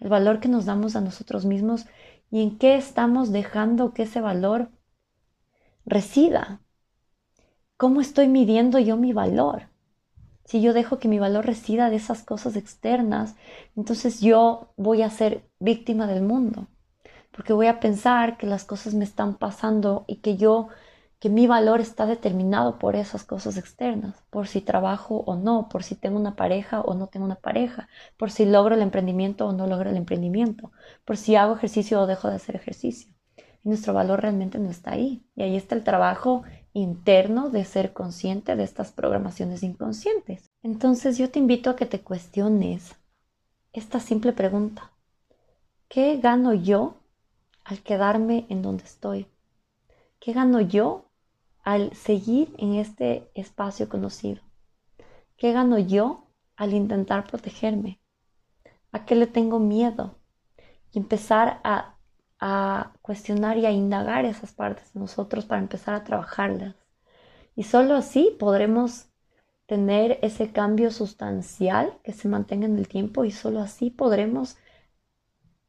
el 0.00 0.08
valor 0.08 0.40
que 0.40 0.48
nos 0.48 0.64
damos 0.64 0.96
a 0.96 1.00
nosotros 1.00 1.44
mismos 1.44 1.86
y 2.30 2.42
en 2.42 2.58
qué 2.58 2.76
estamos 2.76 3.32
dejando 3.32 3.92
que 3.92 4.04
ese 4.04 4.20
valor 4.20 4.70
resida. 5.84 6.60
¿Cómo 7.78 8.00
estoy 8.00 8.26
midiendo 8.26 8.80
yo 8.80 8.96
mi 8.96 9.12
valor? 9.12 9.68
Si 10.44 10.60
yo 10.60 10.72
dejo 10.72 10.98
que 10.98 11.06
mi 11.06 11.20
valor 11.20 11.46
resida 11.46 11.90
de 11.90 11.94
esas 11.94 12.24
cosas 12.24 12.56
externas, 12.56 13.36
entonces 13.76 14.20
yo 14.20 14.72
voy 14.76 15.02
a 15.02 15.10
ser 15.10 15.48
víctima 15.60 16.08
del 16.08 16.24
mundo, 16.24 16.66
porque 17.30 17.52
voy 17.52 17.68
a 17.68 17.78
pensar 17.78 18.36
que 18.36 18.48
las 18.48 18.64
cosas 18.64 18.94
me 18.94 19.04
están 19.04 19.36
pasando 19.36 20.04
y 20.08 20.16
que 20.16 20.36
yo 20.36 20.66
que 21.20 21.30
mi 21.30 21.46
valor 21.46 21.80
está 21.80 22.06
determinado 22.06 22.80
por 22.80 22.96
esas 22.96 23.22
cosas 23.22 23.56
externas, 23.56 24.16
por 24.28 24.48
si 24.48 24.60
trabajo 24.60 25.22
o 25.26 25.36
no, 25.36 25.68
por 25.68 25.84
si 25.84 25.94
tengo 25.94 26.18
una 26.18 26.34
pareja 26.34 26.80
o 26.80 26.94
no 26.94 27.06
tengo 27.06 27.26
una 27.26 27.36
pareja, 27.36 27.88
por 28.16 28.32
si 28.32 28.44
logro 28.44 28.74
el 28.74 28.82
emprendimiento 28.82 29.46
o 29.46 29.52
no 29.52 29.68
logro 29.68 29.90
el 29.90 29.96
emprendimiento, 29.96 30.72
por 31.04 31.16
si 31.16 31.36
hago 31.36 31.54
ejercicio 31.54 32.00
o 32.00 32.08
dejo 32.08 32.28
de 32.28 32.34
hacer 32.34 32.56
ejercicio. 32.56 33.14
Y 33.64 33.68
nuestro 33.68 33.92
valor 33.92 34.20
realmente 34.20 34.58
no 34.58 34.70
está 34.70 34.92
ahí. 34.92 35.24
Y 35.34 35.42
ahí 35.42 35.56
está 35.56 35.74
el 35.74 35.84
trabajo 35.84 36.42
interno 36.78 37.50
de 37.50 37.64
ser 37.64 37.92
consciente 37.92 38.56
de 38.56 38.64
estas 38.64 38.92
programaciones 38.92 39.62
inconscientes. 39.62 40.50
Entonces 40.62 41.18
yo 41.18 41.30
te 41.30 41.38
invito 41.38 41.70
a 41.70 41.76
que 41.76 41.86
te 41.86 42.00
cuestiones 42.00 42.96
esta 43.72 44.00
simple 44.00 44.32
pregunta. 44.32 44.90
¿Qué 45.88 46.16
gano 46.18 46.54
yo 46.54 46.94
al 47.64 47.82
quedarme 47.82 48.46
en 48.48 48.62
donde 48.62 48.84
estoy? 48.84 49.26
¿Qué 50.20 50.32
gano 50.32 50.60
yo 50.60 51.06
al 51.62 51.94
seguir 51.94 52.54
en 52.58 52.74
este 52.74 53.30
espacio 53.34 53.88
conocido? 53.88 54.42
¿Qué 55.36 55.52
gano 55.52 55.78
yo 55.78 56.24
al 56.56 56.74
intentar 56.74 57.26
protegerme? 57.26 58.00
¿A 58.90 59.04
qué 59.04 59.14
le 59.14 59.26
tengo 59.26 59.58
miedo? 59.58 60.16
Y 60.92 60.98
empezar 60.98 61.60
a, 61.62 61.97
cuestionar 63.02 63.58
y 63.58 63.66
a 63.66 63.72
indagar 63.72 64.24
esas 64.24 64.52
partes 64.52 64.92
de 64.92 65.00
nosotros 65.00 65.44
para 65.44 65.60
empezar 65.60 65.94
a 65.94 66.04
trabajarlas. 66.04 66.74
Y 67.56 67.64
solo 67.64 67.96
así 67.96 68.36
podremos 68.38 69.08
tener 69.66 70.18
ese 70.22 70.52
cambio 70.52 70.90
sustancial 70.90 71.98
que 72.02 72.12
se 72.12 72.28
mantenga 72.28 72.66
en 72.66 72.78
el 72.78 72.88
tiempo 72.88 73.24
y 73.24 73.30
solo 73.30 73.60
así 73.60 73.90
podremos 73.90 74.56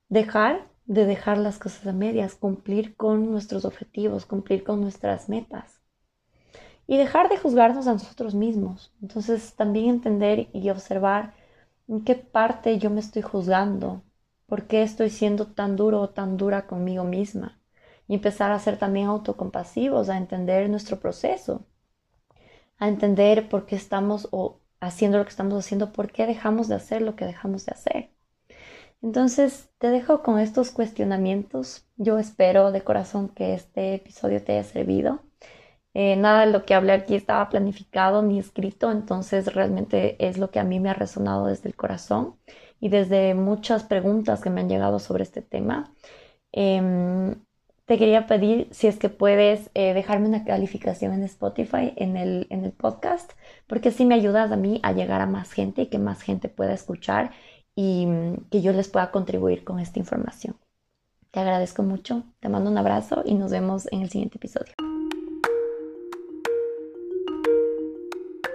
dejar 0.08 0.70
de 0.86 1.06
dejar 1.06 1.38
las 1.38 1.60
cosas 1.60 1.86
a 1.86 1.94
medias, 1.94 2.36
cumplir 2.36 2.96
con 2.96 3.30
nuestros 3.30 3.64
objetivos, 3.64 4.26
cumplir 4.26 4.64
con 4.64 4.82
nuestras 4.82 5.30
metas 5.30 5.82
y 6.88 6.98
dejar 6.98 7.30
de 7.30 7.38
juzgarnos 7.38 7.86
a 7.88 7.94
nosotros 7.94 8.34
mismos. 8.34 8.92
Entonces 9.02 9.54
también 9.56 9.90
entender 9.90 10.50
y 10.52 10.70
observar 10.72 11.36
en 11.88 12.04
qué 12.04 12.16
parte 12.16 12.80
yo 12.80 12.90
me 12.90 13.02
estoy 13.02 13.22
juzgando, 13.22 14.02
por 14.50 14.68
qué 14.68 14.84
estoy 14.84 15.10
siendo 15.10 15.48
tan 15.48 15.76
duro 15.76 16.02
o 16.02 16.10
tan 16.10 16.38
dura 16.38 16.68
conmigo 16.68 17.04
misma. 17.06 17.60
Y 18.08 18.16
empezar 18.16 18.52
a 18.52 18.60
ser 18.60 18.78
también 18.78 19.08
autocompasivos, 19.08 20.10
a 20.10 20.18
entender 20.18 20.70
nuestro 20.70 21.00
proceso, 21.00 21.66
a 22.78 22.88
entender 22.88 23.50
por 23.50 23.66
qué 23.66 23.76
estamos 23.76 24.28
o 24.32 24.60
haciendo 24.80 25.18
lo 25.20 25.24
que 25.26 25.30
estamos 25.30 25.54
haciendo, 25.58 25.92
por 25.94 26.12
qué 26.12 26.26
dejamos 26.26 26.68
de 26.68 26.76
hacer 26.76 27.02
lo 27.02 27.16
que 27.16 27.26
dejamos 27.26 27.66
de 27.66 27.74
hacer. 27.74 28.12
Entonces 29.02 29.70
te 29.78 29.90
dejo 29.90 30.24
con 30.24 30.40
estos 30.40 30.72
cuestionamientos. 30.72 31.88
Yo 31.98 32.20
espero 32.20 32.72
de 32.72 32.84
corazón 32.84 33.30
que 33.30 33.54
este 33.54 33.96
episodio 33.96 34.44
te 34.44 34.54
haya 34.54 34.64
servido 34.64 35.22
eh, 35.94 36.16
nada 36.16 36.46
de 36.46 36.52
lo 36.52 36.66
que 36.66 36.76
hablé 36.76 36.94
aquí 36.94 37.16
estaba 37.16 37.50
planificado 37.50 38.22
ni 38.22 38.40
escrito, 38.40 38.92
entonces 38.92 39.54
realmente 39.54 40.16
es 40.26 40.38
lo 40.38 40.52
que 40.52 40.60
a 40.60 40.64
mí 40.64 40.80
me 40.80 40.90
ha 40.90 40.94
resonado 40.94 41.48
desde 41.48 41.68
el 41.70 41.76
corazón 41.76 42.38
y 42.80 42.90
desde 42.90 43.34
muchas 43.34 43.84
preguntas 43.84 44.42
que 44.42 44.50
me 44.50 44.62
han 44.62 44.70
llegado 44.70 45.00
sobre 45.00 45.24
este 45.24 45.42
tema. 45.42 45.94
Em, 46.52 47.36
te 47.86 47.98
quería 47.98 48.28
pedir 48.28 48.68
si 48.72 48.88
es 48.88 48.98
que 49.00 49.10
puedes 49.10 49.72
eh, 49.74 49.94
dejarme 49.94 50.28
una 50.28 50.46
calificación 50.46 51.14
en 51.14 51.24
Spotify 51.24 51.94
en 51.96 52.18
el, 52.18 52.48
en 52.52 52.64
el 52.64 52.72
podcast, 52.72 53.32
porque 53.68 53.90
así 53.90 54.06
me 54.06 54.16
ayudas 54.16 54.52
a 54.52 54.58
mí 54.58 54.80
a 54.84 54.92
llegar 54.92 55.22
a 55.22 55.26
más 55.26 55.52
gente 55.52 55.84
y 55.84 55.88
que 55.88 55.98
más 55.98 56.22
gente 56.22 56.50
pueda 56.50 56.74
escuchar 56.74 57.32
y 57.76 58.06
mm, 58.06 58.50
que 58.52 58.62
yo 58.62 58.74
les 58.74 58.90
pueda 58.90 59.12
contribuir 59.12 59.64
con 59.64 59.80
esta 59.80 60.00
información. 60.00 60.56
Te 61.32 61.40
agradezco 61.40 61.84
mucho, 61.84 62.24
te 62.40 62.50
mando 62.50 62.70
un 62.70 62.78
abrazo 62.78 63.24
y 63.26 63.36
nos 63.36 63.52
vemos 63.52 63.88
en 63.92 64.02
el 64.02 64.10
siguiente 64.10 64.38
episodio. 64.38 64.89